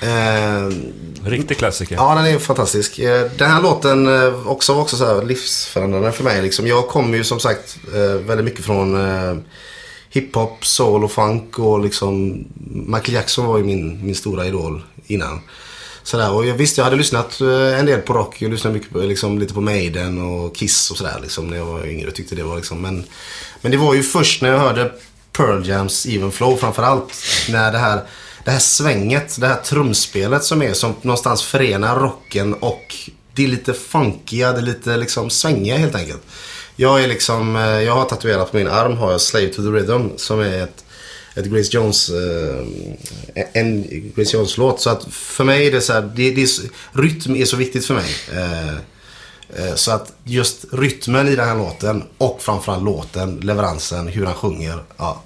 [0.02, 0.76] Eh,
[1.24, 1.94] Riktig klassiker.
[1.96, 2.98] Ja, den är fantastisk.
[2.98, 6.42] Eh, den här låten eh, också var också så livsförändrande för mig.
[6.42, 6.66] Liksom.
[6.66, 8.96] Jag kommer ju som sagt eh, väldigt mycket från
[10.10, 15.40] hiphop, soul och funk och liksom Michael Jackson var ju min, min stora idol innan.
[16.04, 16.32] Sådär.
[16.32, 18.42] Och jag visste, jag hade lyssnat eh, en del på rock.
[18.42, 21.66] Jag lyssnade mycket på, liksom, lite på Maiden och Kiss och sådär liksom, när jag
[21.66, 22.08] var yngre.
[22.08, 22.82] och tyckte det var liksom.
[22.82, 23.04] Men,
[23.60, 24.92] men det var ju först när jag hörde
[25.32, 27.14] Pearl Jams Even Flow framförallt.
[27.48, 28.00] När det här
[28.44, 32.96] det här svänget, det här trumspelet som är som någonstans förenar rocken och
[33.34, 36.22] det är lite funkiga, det är lite liksom svängiga helt enkelt.
[36.76, 39.68] Jag är liksom, eh, jag har tatuerat på min arm har jag Slave to the
[39.68, 40.83] Rhythm som är ett,
[41.34, 42.66] ett Grace Jones, eh,
[43.52, 43.82] en
[44.16, 44.80] Grace Jones-låt.
[44.80, 46.48] Så att för mig är det så här, det, det är,
[46.92, 48.10] rytm är så viktigt för mig.
[48.32, 48.74] Eh,
[49.56, 54.34] eh, så att just rytmen i den här låten och framförallt låten, leveransen, hur han
[54.34, 55.22] sjunger, ja,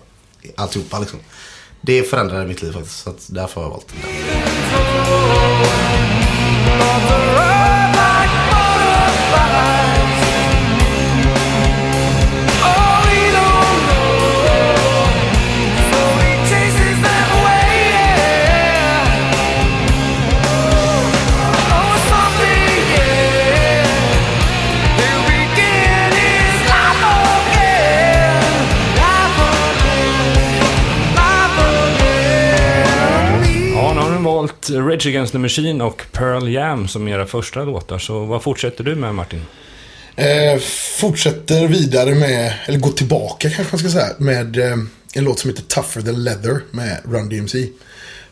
[0.57, 1.19] alltihopa liksom
[1.81, 3.03] det förändrade mitt liv faktiskt.
[3.03, 3.99] Så att därför har jag valt den.
[34.71, 37.99] Valt Rage Against the Machine och Pearl Jam som era första låtar.
[37.99, 39.43] Så vad fortsätter du med Martin?
[40.17, 40.59] Eh,
[40.99, 44.77] fortsätter vidare med, eller går tillbaka kanske man ska säga, med eh,
[45.15, 47.69] en låt som heter Tougher than Leather med Run DMC.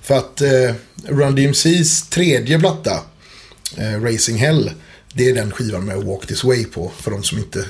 [0.00, 0.74] För att eh,
[1.08, 3.00] Run DMCs tredje platta,
[3.76, 4.70] eh, Racing Hell,
[5.14, 7.64] det är den skivan med Walk This Way på, för de som inte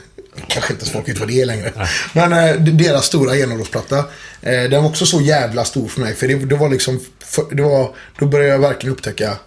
[0.49, 1.72] kanske inte folk vet vad det är längre.
[2.12, 3.99] Men eh, deras stora genombrottsplatta.
[4.43, 6.14] Eh, den var också så jävla stor för mig.
[6.14, 9.39] För det, det var liksom, för, det var, då började jag verkligen upptäcka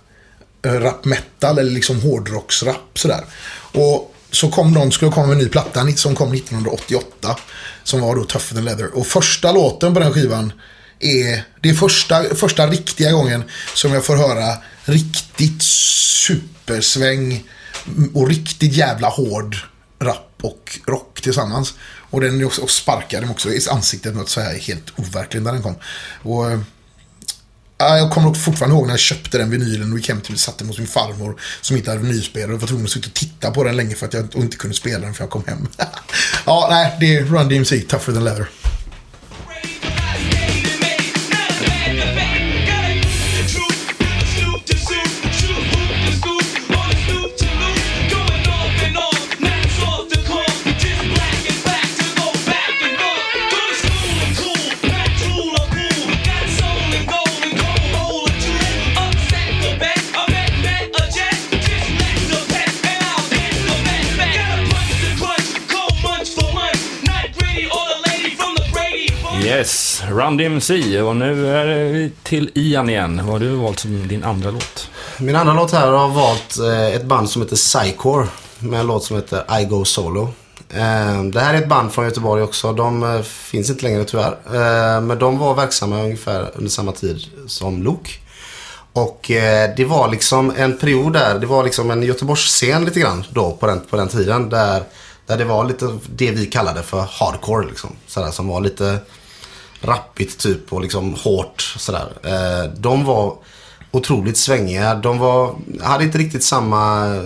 [0.66, 3.24] eh, rap metal eller liksom hårdrocksrap sådär.
[3.72, 7.38] Och så kom de, skulle komma med en ny platta som kom 1988.
[7.84, 8.98] Som var då Tougher than Leather.
[8.98, 10.54] Och första låten på den skivan
[11.00, 17.44] är, det är första, första riktiga gången som jag får höra riktigt supersväng
[18.14, 19.56] och riktigt jävla hård
[20.02, 21.74] rap och rock tillsammans.
[22.10, 25.64] Och den och sparkade dem också i ansiktet något så här helt overkligt när den
[25.64, 25.76] kom.
[26.24, 26.60] Och, eh,
[27.78, 30.58] Jag kommer fortfarande ihåg när jag köpte den vinylen och gick hem till och satte
[30.58, 33.52] den hos min farmor som inte hade vinylspelare och var tvungen att sitta och titta
[33.52, 35.68] på den länge för att jag inte kunde spela den för jag kom hem.
[36.46, 38.50] ja, nej, det är Run DMC, Tougher than leather.
[70.20, 71.02] Run DMC.
[71.02, 73.22] Och nu är vi till Ian igen.
[73.24, 74.90] Vad har du valt som din andra låt?
[75.18, 78.28] Min andra låt här har valt eh, ett band som heter Psycore.
[78.60, 80.34] Med en låt som heter I Go Solo.
[80.70, 82.74] Eh, det här är ett band från Göteborg också.
[82.74, 85.02] De eh, finns inte längre tyvärr.
[85.02, 88.22] Men de var verksamma ungefär under samma tid som Lok.
[88.94, 89.26] Och
[89.78, 93.68] det var liksom en period där, det var liksom en Göteborgsscen lite grann då på
[93.68, 94.50] den, på den tiden.
[94.50, 94.84] Där,
[95.26, 97.90] där det var lite det vi kallade för hardcore liksom.
[98.08, 99.00] Sådär, som var lite
[99.82, 102.08] rappigt typ och liksom hårt sådär.
[102.24, 103.36] Eh, de var
[103.92, 104.96] otroligt svängiga.
[104.96, 107.22] De var, hade inte riktigt samma eh,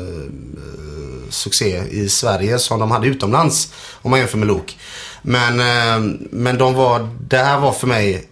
[1.29, 3.73] succé i Sverige som de hade utomlands.
[4.01, 4.77] Om man jämför med Lok.
[5.21, 8.29] Men, eh, men de var, det här var för mig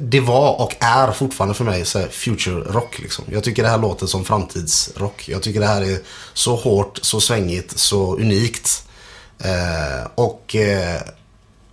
[0.00, 3.24] det var och är fortfarande för mig så här future rock liksom.
[3.30, 5.28] Jag tycker det här låter som framtidsrock.
[5.28, 5.98] Jag tycker det här är
[6.32, 8.84] så hårt, så svängigt, så unikt.
[9.38, 11.00] Eh, och eh,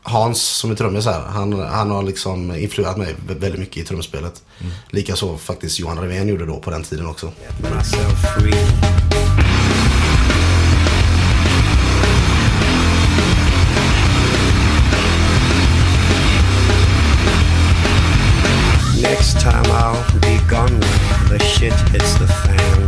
[0.07, 3.85] Hans som är trummis här, han, han har liksom influerat mig vä- väldigt mycket i
[3.85, 4.43] trumspelet.
[4.89, 7.31] Likaså faktiskt Johan Revén gjorde då på den tiden också.
[19.01, 22.87] Next time I'll be gone when the shit hits the fan.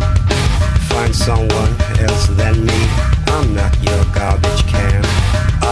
[0.89, 2.79] Find someone else than me.
[3.27, 5.03] I'm not your garbage can.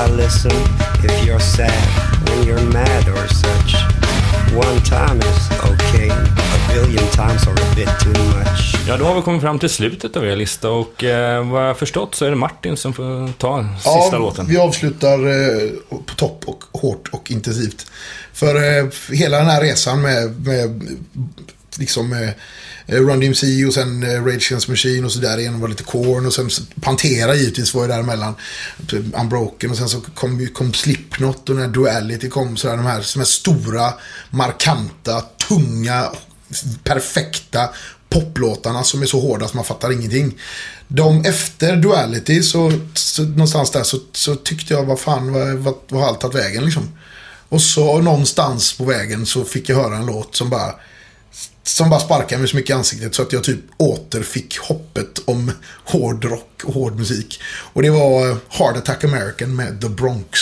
[0.06, 0.52] I listen
[1.04, 1.88] if you're sad
[2.26, 3.76] when you're mad or such.
[4.54, 8.76] One time is okay, a billion times are a bit too much.
[8.88, 11.68] Ja, då har vi kommit fram till slutet av er lista och eh, vad jag
[11.68, 14.48] har förstått så är det Martin som får ta sista ja, låten.
[14.48, 17.92] Vi avslutar eh, på topp och hårt och intensivt.
[18.34, 20.98] För eh, hela den här resan med, med
[21.80, 22.30] liksom eh,
[22.88, 25.84] Eh, Run DMC och sen eh, Rage Against Machine och så där igen var lite
[25.84, 26.50] Korn och sen
[26.82, 28.36] Pantera givetvis var ju däremellan.
[28.88, 32.86] Typ Unbroken och sen så kom, kom Slipknot och när Duality kom så där, de
[32.86, 33.94] här som är stora,
[34.30, 36.12] markanta, tunga,
[36.84, 37.70] perfekta
[38.10, 40.38] poplåtarna som är så hårda att man fattar ingenting.
[40.88, 45.76] De efter Duality så, så någonstans där så, så tyckte jag vad fan vad, vad,
[45.90, 46.98] vad har allt tagit vägen liksom.
[47.50, 50.76] Och så någonstans på vägen så fick jag höra en låt som bara
[51.64, 55.52] som bara sparkade mig så mycket i ansiktet så att jag typ återfick hoppet om
[55.84, 57.42] hård rock och hård musik.
[57.46, 60.40] Och det var eh, Hard Attack American med The Bronx.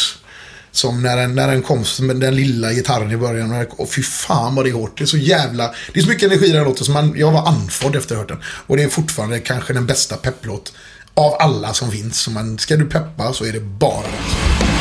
[0.71, 3.51] Som när den, när den kom med den lilla gitarren i början.
[3.51, 4.97] Och, och fy fan vad det är hårt.
[4.97, 5.73] Det är så jävla...
[5.93, 8.17] Det är så mycket energi i den låten så man, jag var andfådd efter att
[8.17, 8.41] ha hört den.
[8.67, 10.73] Och det är fortfarande kanske den bästa pepplåt
[11.13, 12.19] av alla som finns.
[12.19, 14.73] Så man, ska du peppa så är det bara den.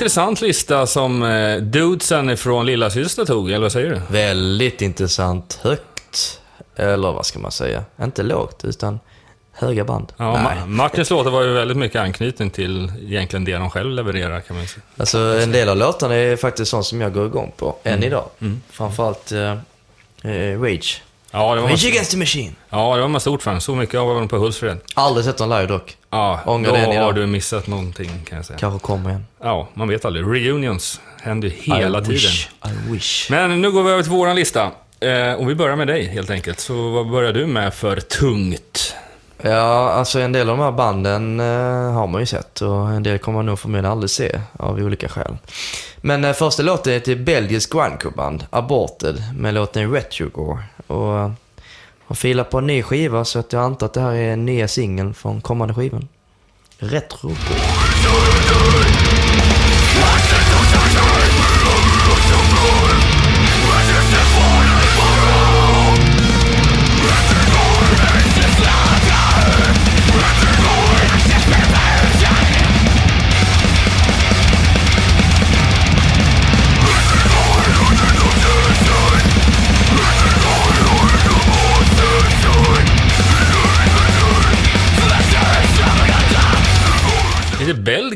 [0.00, 4.00] Intressant lista som eh, dudesen från Lilla Syster tog, eller vad säger du?
[4.10, 5.58] Väldigt intressant.
[5.62, 6.40] Högt.
[6.76, 7.84] Eller vad ska man säga?
[8.02, 9.00] Inte lågt, utan
[9.52, 10.12] höga band.
[10.16, 14.40] Ja, Ma- Martins låtar var ju väldigt mycket anknytning till egentligen det de själv levererar,
[14.40, 14.82] kan man säga.
[14.96, 18.04] Alltså en del av låtarna är faktiskt sånt som jag går igång på, än Mm.
[18.04, 18.24] idag.
[18.70, 19.50] Framförallt eh,
[20.32, 21.02] eh, Rage.
[21.32, 22.52] Ja, det var Rage Against the Machine.
[22.70, 23.60] ja, det var man stort fan.
[23.60, 24.78] Så mycket av dem på Hultsfred.
[24.94, 25.96] Aldrig sett dem live dock.
[26.10, 27.14] Ja, Ångrar då det än har idag.
[27.14, 28.58] du missat någonting, kan jag säga.
[28.58, 29.26] Kanske kommer igen.
[29.42, 30.24] Ja, man vet aldrig.
[30.26, 32.14] Reunions händer ju hela I tiden.
[32.14, 32.48] Wish.
[32.64, 33.30] I wish.
[33.30, 34.70] Men nu går vi över till våran lista.
[35.00, 36.60] Eh, och vi börjar med dig, helt enkelt.
[36.60, 38.94] Så vad börjar du med för tungt?
[39.42, 43.02] Ja, alltså en del av de här banden eh, har man ju sett och en
[43.02, 45.36] del kommer man nog förmodligen aldrig se av olika skäl.
[45.96, 50.62] Men eh, första låten är till belgiskt grindcore-band, Aborted, med låten Retrogore.
[50.90, 51.30] Och
[52.06, 54.68] har filat på en ny skiva så att jag antar att det här är nya
[54.68, 56.08] singeln från kommande skivan.
[56.78, 57.30] Retro.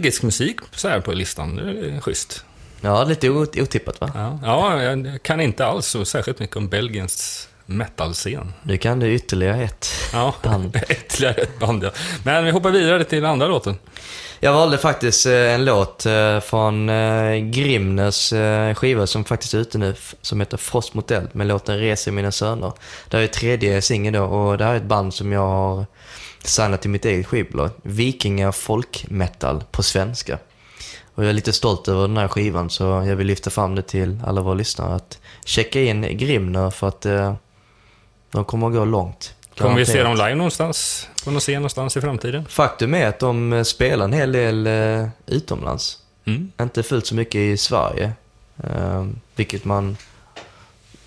[0.05, 1.57] Belgisk musik så här på listan.
[1.57, 1.63] Det
[1.97, 2.45] är schysst.
[2.81, 4.11] Ja, lite ot- otippat va?
[4.15, 8.53] Ja, ja, jag kan inte alls så särskilt mycket om Belgiens metalscen.
[8.63, 10.77] Nu kan du ytterligare ett Ja, band.
[10.89, 11.91] ytterligare ett band ja.
[12.25, 13.77] Men vi hoppar vidare till andra låten.
[14.41, 19.59] Jag valde faktiskt eh, en låt eh, från eh, Grimners eh, skiva som faktiskt är
[19.59, 22.73] ute nu, som heter Frost mot eld, med låten Reser mina söner.
[23.09, 25.87] Det här är tredje singeln då och det här är ett band som jag har
[26.45, 27.71] signat till mitt eget skivbolag.
[27.83, 30.39] Vikingar folk metal på svenska.
[31.15, 33.83] Och jag är lite stolt över den här skivan så jag vill lyfta fram det
[33.83, 37.35] till alla våra lyssnare att checka in Grimner för att eh,
[38.31, 39.35] de kommer att gå långt.
[39.59, 41.09] Kommer vi se dem live någonstans?
[41.25, 42.45] På någon scen någonstans i framtiden?
[42.49, 45.99] Faktum är att de eh, spelar en hel del eh, utomlands.
[46.25, 46.53] Mm.
[46.61, 48.13] Inte fullt så mycket i Sverige.
[48.65, 49.97] Eh, vilket man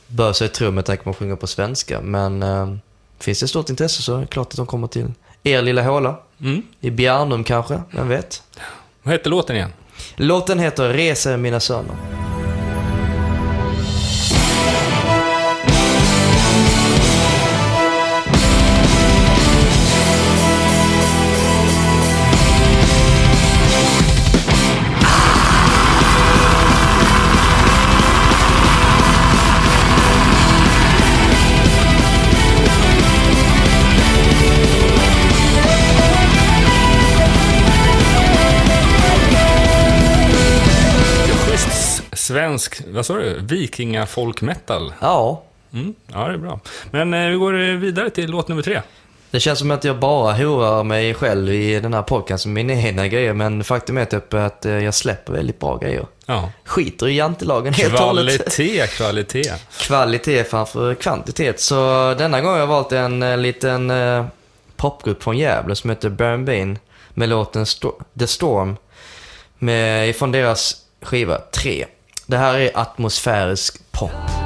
[0.07, 2.01] bör sig tro med tanke på att man sjunger på svenska.
[2.01, 2.75] Men eh,
[3.19, 5.11] finns det stort intresse så är det klart att de kommer till
[5.47, 6.15] er lilla håla.
[6.41, 6.61] Mm.
[6.81, 8.43] I Bjärnum kanske, vem vet?
[9.03, 9.73] Vad hette låten igen?
[10.15, 11.95] Låten heter Reser mina söner.
[42.27, 43.39] Svensk, vad sa du?
[43.41, 44.93] Vikingafolk metal.
[45.01, 45.93] Ja, Mm.
[46.13, 46.59] Ja, det är bra.
[46.91, 48.81] Men eh, vi går eh, vidare till låt nummer tre.
[49.31, 52.81] det känns som att jag bara horar mig själv i den här podcasten med mina
[52.81, 53.33] egna grejer.
[53.33, 56.05] Men faktum är typ att eh, jag släpper väldigt bra grejer.
[56.25, 56.51] Ja.
[56.65, 58.37] Skiter i jantelagen helt och hållet.
[58.55, 59.53] Kvalitet, kvalitet.
[59.79, 61.59] kvalitet framför kvantitet.
[61.59, 61.75] Så
[62.17, 63.93] denna gång har jag valt en eh, liten
[64.75, 66.75] popgrupp från Gävle som heter Burn Bane
[67.13, 68.77] med låten Sto- The Storm
[69.59, 71.85] med, ifrån deras skiva 3.
[72.29, 74.36] Det här är atmosfärisk pop.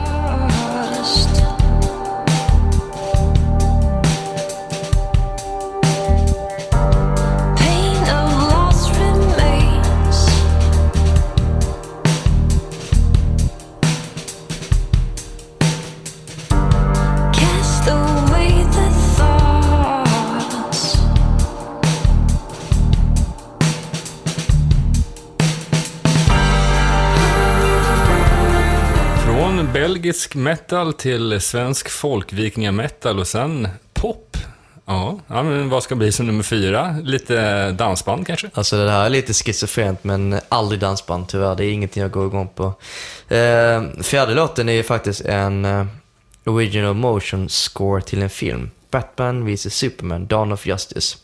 [30.21, 34.37] Nordisk metal till svensk folkvikingametal och sen pop.
[34.85, 36.95] Ja, ja, men vad ska bli som nummer fyra?
[37.03, 38.49] Lite dansband kanske?
[38.53, 41.55] Alltså det här är lite schizofrent men aldrig dansband tyvärr.
[41.55, 42.63] Det är ingenting jag går igång på.
[43.35, 45.85] Eh, fjärde låten är ju faktiskt en eh,
[46.45, 48.71] original motion score till en film.
[48.91, 51.17] Batman vs Superman, Dawn of Justice.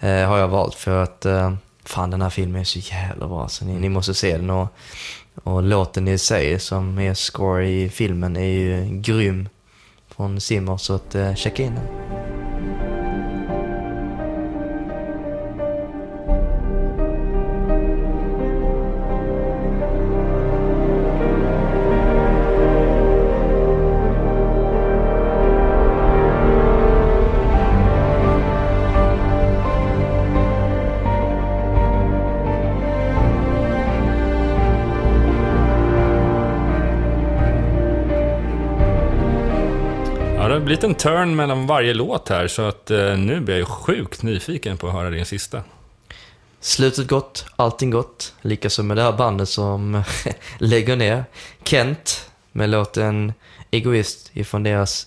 [0.00, 1.54] Eh, har jag valt för att eh,
[1.84, 4.50] fan den här filmen är så jävla bra så ni, ni måste se den.
[4.50, 4.68] Och,
[5.34, 9.48] och låten i sig som är score i filmen är ju grym
[10.08, 12.51] från Simmer så att eh, checka in den.
[40.72, 44.76] Blivit en turn mellan varje låt här, så att eh, nu blir jag sjukt nyfiken
[44.76, 45.62] på att höra din sista.
[46.60, 48.34] Slutet gott, allting gott.
[48.42, 50.02] Likaså med det här bandet som
[50.58, 51.24] lägger ner.
[51.64, 53.32] Kent med låten
[53.70, 55.06] Egoist ifrån deras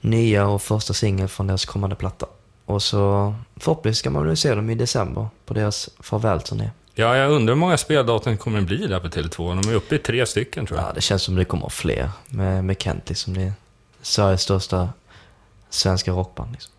[0.00, 2.26] nya och första singel från deras kommande platta.
[2.64, 6.70] Och så förhoppningsvis ska man väl se dem i december på deras farvälturné.
[6.94, 9.62] Ja, jag undrar hur många speldatum kommer det bli där på Tele2?
[9.62, 10.88] De är uppe i tre stycken tror jag.
[10.88, 13.34] Ja, det känns som det kommer fler med, med Kent liksom.
[13.34, 13.52] Det är
[14.02, 14.88] Sveriges största
[15.70, 16.72] svenska rockband liksom.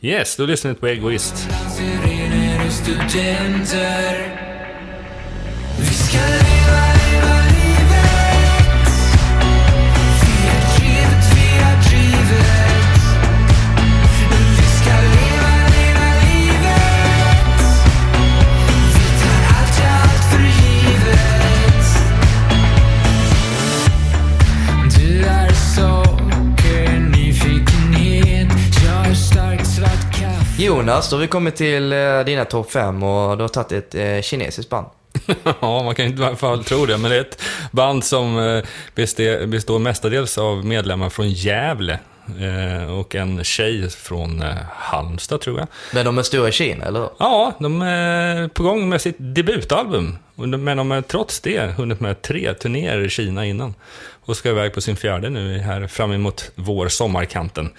[0.00, 1.48] Yes, då lyssnar på Egoist.
[30.68, 33.94] Jonas, då har vi kommit till eh, dina topp fem och du har tagit ett
[33.94, 34.86] eh, kinesiskt band.
[35.60, 38.38] Ja, man kan inte i alla fall tro det, men det är ett band som
[38.38, 41.98] eh, består mestadels av medlemmar från Gävle.
[42.98, 45.68] och en tjej från Halmstad tror jag.
[45.94, 47.08] Men de är stora i Kina, eller?
[47.18, 50.18] Ja, de är på gång med sitt debutalbum.
[50.34, 53.74] Men de har trots det hunnit med tre turnéer i Kina innan.
[54.28, 57.70] Och ska iväg på sin fjärde nu här fram emot vår sommarkanten.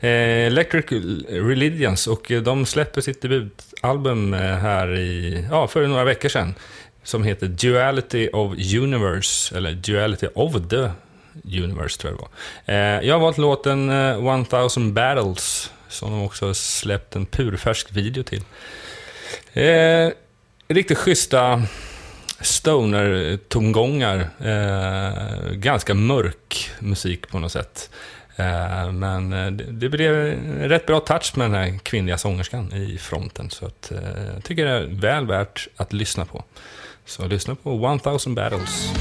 [0.00, 0.84] Eh, Electric
[1.28, 6.54] Religions och de släpper sitt debutalbum eh, här i, ja, för några veckor sedan.
[7.02, 10.90] Som heter Duality of Universe, eller Duality of the
[11.44, 12.98] Universe tror jag det var.
[12.98, 17.92] Eh, jag har valt låten eh, 1000 Battles, som de också har släppt en purfärsk
[17.92, 18.42] video till.
[19.52, 20.10] Eh,
[20.68, 21.62] riktigt schyssta
[22.42, 24.28] stoner-tongångar.
[24.40, 27.90] Eh, ganska mörk musik på något sätt.
[28.36, 32.72] Eh, men eh, det, det blev en rätt bra touch med den här kvinnliga sångerskan
[32.72, 33.50] i fronten.
[33.50, 36.44] Så att, eh, jag tycker det är väl värt att lyssna på.
[37.06, 38.92] Så lyssna på 1000 Battles.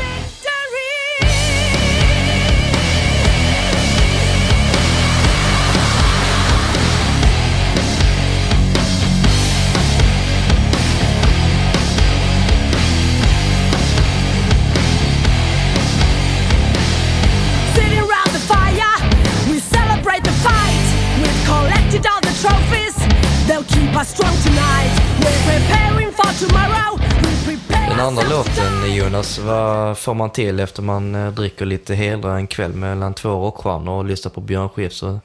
[27.90, 28.96] Den andra låten.
[28.96, 33.30] Jonas, vad får man till efter man eh, dricker lite hedra en kväll mellan två
[33.30, 35.18] rockstjärnor och lyssnar på Björn Skifs och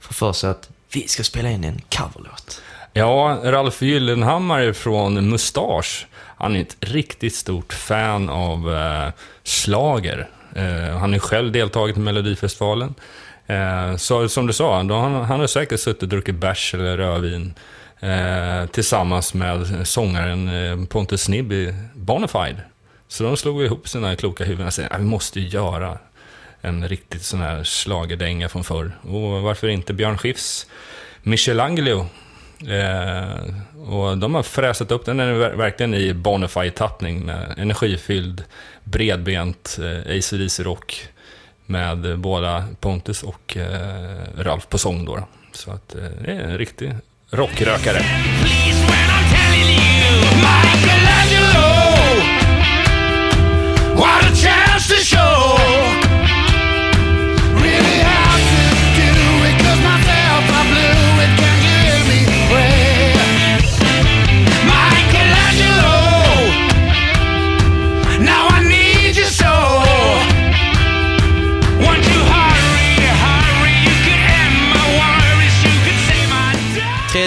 [0.00, 2.62] får för sig att vi ska spela in en coverlåt?
[2.92, 6.06] Ja, Ralf Gyllenhammar från Mustasch.
[6.36, 10.28] Han är ett riktigt stort fan av eh, slager.
[10.56, 12.94] Eh, han har själv deltagit i Melodifestivalen.
[13.46, 16.96] Eh, så som du sa, då han, han har säkert suttit och druckit bärs eller
[16.96, 17.54] rödvin
[18.04, 22.60] eh, tillsammans med sångaren eh, Pontus Snibb i Bonafide.
[23.08, 25.98] Så de slog ihop sina kloka huvuden och sa att vi måste göra
[26.60, 28.92] en riktigt sån här schlagerdänga från förr.
[29.02, 30.66] Och varför inte Björn Skifs
[31.22, 32.06] Michelangelo
[32.60, 33.40] Eh,
[33.88, 38.44] och de har fräsat upp den, den är verkligen i Bonafide-tappning med energifylld,
[38.84, 41.08] bredbent eh, AC/DC-rock
[41.66, 45.28] med eh, båda Pontus och eh, Ralf på sång då.
[45.52, 46.92] Så att eh, det är en riktig
[47.30, 48.04] rockrökare.
[50.42, 51.64] Michelangelo,
[53.94, 54.63] what a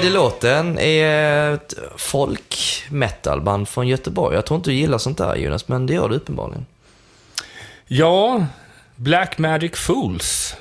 [0.07, 4.35] Tredje låten är ett folk metalband från Göteborg.
[4.35, 6.65] Jag tror inte du gillar sånt där Jonas, men det gör du uppenbarligen.
[7.87, 8.45] Ja,
[8.95, 10.55] Black Magic Fools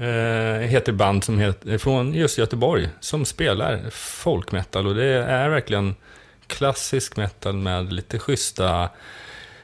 [0.00, 5.94] eh, heter band som heter, från just Göteborg som spelar folkmetal och det är verkligen
[6.46, 8.90] klassisk metal med lite schyssta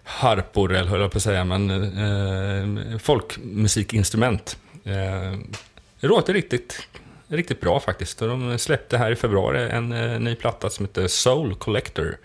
[0.05, 4.57] harpor, eller höll jag på att säga, men eh, folkmusikinstrument.
[4.85, 5.39] Eh,
[6.01, 6.89] det låter riktigt,
[7.37, 8.22] riktigt bra faktiskt.
[8.22, 12.16] Och de släppte här i februari en eh, ny platta som heter Soul Collector.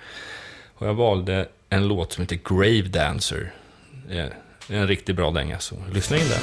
[0.75, 3.53] Och jag valde en låt som heter Grave Dancer.
[4.07, 4.33] Det är
[4.67, 6.41] en riktigt bra dänga, så lyssna in den.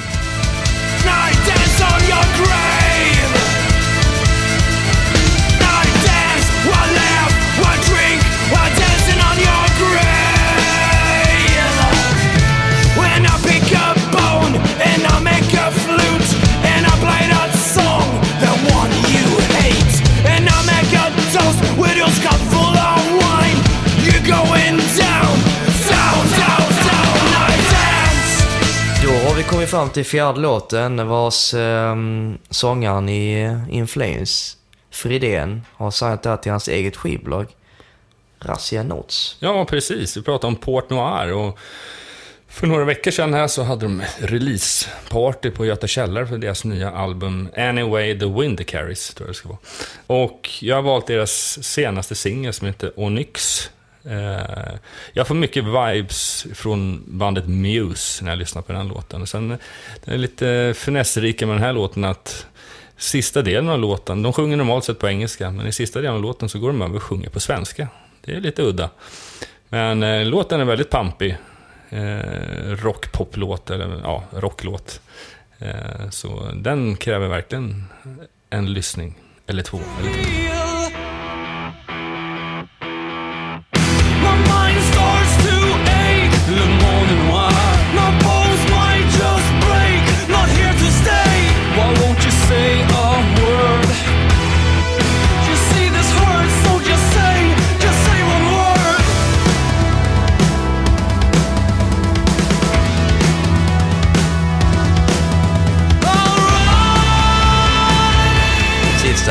[1.05, 3.33] Night dance on your grave.
[5.59, 7.06] Night dance, while
[29.77, 31.95] fram till fjärde låten vars eh,
[32.49, 34.57] sångaren i In Flames,
[34.91, 37.47] Fridén, har signat det här till hans eget skivbolag,
[38.39, 39.35] Razzia Notes.
[39.39, 40.17] Ja, precis.
[40.17, 41.59] Vi pratade om Port Noir och
[42.47, 46.91] för några veckor sedan här så hade de releaseparty på Göta källare för deras nya
[46.91, 49.59] album Anyway the Wind Carries, tror jag det ska vara.
[50.07, 53.69] Och jag har valt deras senaste singel som heter Onyx.
[54.09, 54.75] Eh,
[55.13, 59.21] jag får mycket vibes från bandet Muse när jag lyssnar på den låten.
[59.21, 59.49] Och sen
[60.05, 62.47] den är lite finessrika med den här låten att
[62.97, 66.21] sista delen av låten, de sjunger normalt sett på engelska, men i sista delen av
[66.21, 67.87] låten så går de över och sjunger på svenska.
[68.25, 68.89] Det är lite udda.
[69.69, 71.37] Men eh, låten är väldigt pampig.
[71.89, 72.17] Eh,
[72.65, 75.01] Rockpoplåt, eller ja, rocklåt.
[75.59, 77.83] Eh, så den kräver verkligen
[78.49, 79.15] en lyssning.
[79.47, 80.56] Eller två, eller tre.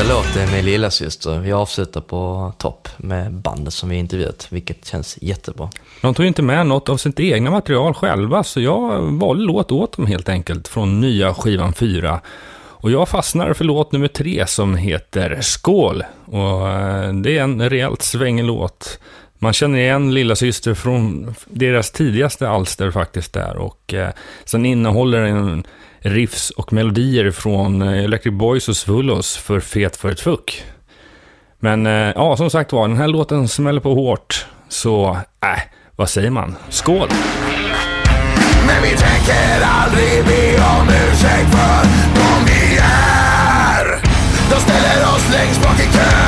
[0.09, 5.69] Låten med Lillasyster, Vi avslutar på topp med bandet som vi intervjuat, vilket känns jättebra.
[6.01, 9.97] De tog inte med något av sitt egna material själva, så jag valde låt åt
[9.97, 12.21] dem helt enkelt från nya skivan 4.
[12.57, 16.03] Och jag fastnar för låt nummer 3 som heter Skål.
[16.25, 18.99] Och eh, det är en rejält svängig låt.
[19.39, 23.57] Man känner igen Lilla Syster från deras tidigaste alster faktiskt där.
[23.57, 24.09] Och eh,
[24.45, 25.63] sen innehåller den
[26.09, 30.63] riffs och melodier från eh, Electric Boys och Svullos för Fet för ett fuck.
[31.59, 34.45] Men eh, ja, som sagt var, den här låten smäller på hårt.
[34.69, 35.09] Så,
[35.43, 35.61] äh,
[35.95, 36.55] vad säger man?
[36.69, 37.09] Skål!
[38.67, 41.83] Men vi tänker aldrig be om ursäkt för
[42.15, 44.01] de vi är
[44.49, 46.26] De ställer oss längst bak i kön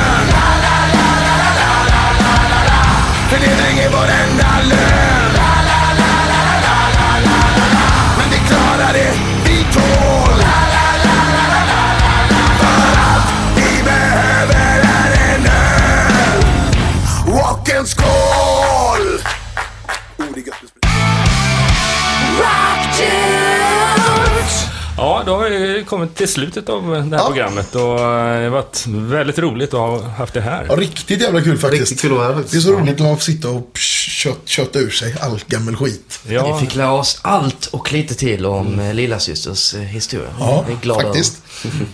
[25.90, 27.26] kommit till slutet av det här Ja.
[27.26, 30.66] programmet och eh, det har varit väldigt roligt att ha haft det här.
[30.68, 31.80] Ja, riktigt jävla kul faktiskt.
[31.82, 32.52] Riktigt kul att vara här faktiskt.
[32.52, 36.20] Det är så roligt att sitta och kött, kötta ur sig all gammal skit.
[36.28, 38.96] Ja, Vi fick lära oss allt och lite till om mm.
[38.96, 40.28] Lilla Systers eh, historia.
[40.38, 41.42] Ja, Vi är glada faktiskt.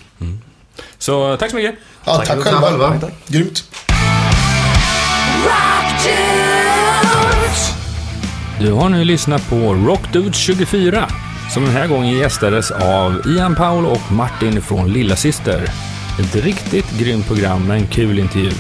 [0.99, 1.75] så tack så mycket.
[2.05, 2.61] Ja, Tack tack själva.
[2.61, 2.99] själva.
[3.01, 3.65] Tack, Grymt.
[8.61, 11.09] Du har nu lyssnat på Rockdudes 24
[11.57, 15.65] som den här gången gästades av Ian Paul och Martin från Lilla Syster.
[16.21, 18.51] Ett riktigt grymt program med en kul intervju.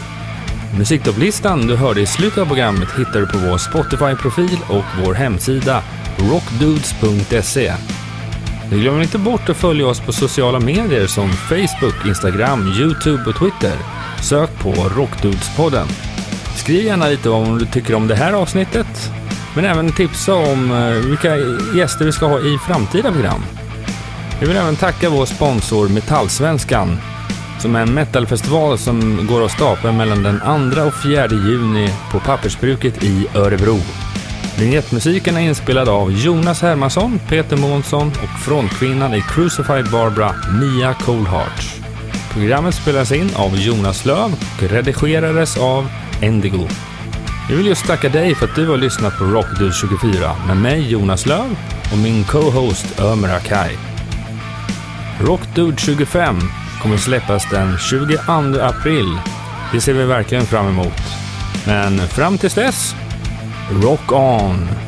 [0.78, 5.82] Musiktopplistan du hörde i slutet av programmet hittar du på vår Spotify-profil och vår hemsida
[6.18, 7.72] rockdudes.se.
[8.70, 13.36] Vi glömmer inte bort att följa oss på sociala medier som Facebook, Instagram, Youtube och
[13.36, 13.76] Twitter.
[14.22, 15.86] Sök på Rockdudespodden.
[16.56, 19.10] Skriv gärna lite om du tycker om det här avsnittet,
[19.56, 21.36] men även tipsa om eh, vilka
[21.76, 23.42] gäster vi ska ha i framtida program.
[24.40, 26.98] Vi vill även tacka vår sponsor Metallsvenskan,
[27.58, 32.20] som är en metalfestival som går av stapeln mellan den 2 och 4 juni på
[32.20, 33.78] Pappersbruket i Örebro.
[34.58, 41.64] Vignettmusiken är inspelad av Jonas Hermansson, Peter Månsson och frontkvinnan i Crucified Barbara, Mia Coldheart.
[42.32, 45.88] Programmet spelas in av Jonas Löv och redigerades av
[46.22, 46.68] Endigo.
[47.48, 50.90] Vi vill just tacka dig för att du har lyssnat på Rockdude 24 med mig
[50.90, 51.58] Jonas Löv
[51.92, 53.76] och min co-host Ömer Akai.
[55.20, 56.38] Rockdude 25
[56.82, 59.18] kommer släppas den 22 april.
[59.72, 61.02] Det ser vi verkligen fram emot.
[61.66, 62.94] Men fram tills dess,
[63.82, 64.85] rock on!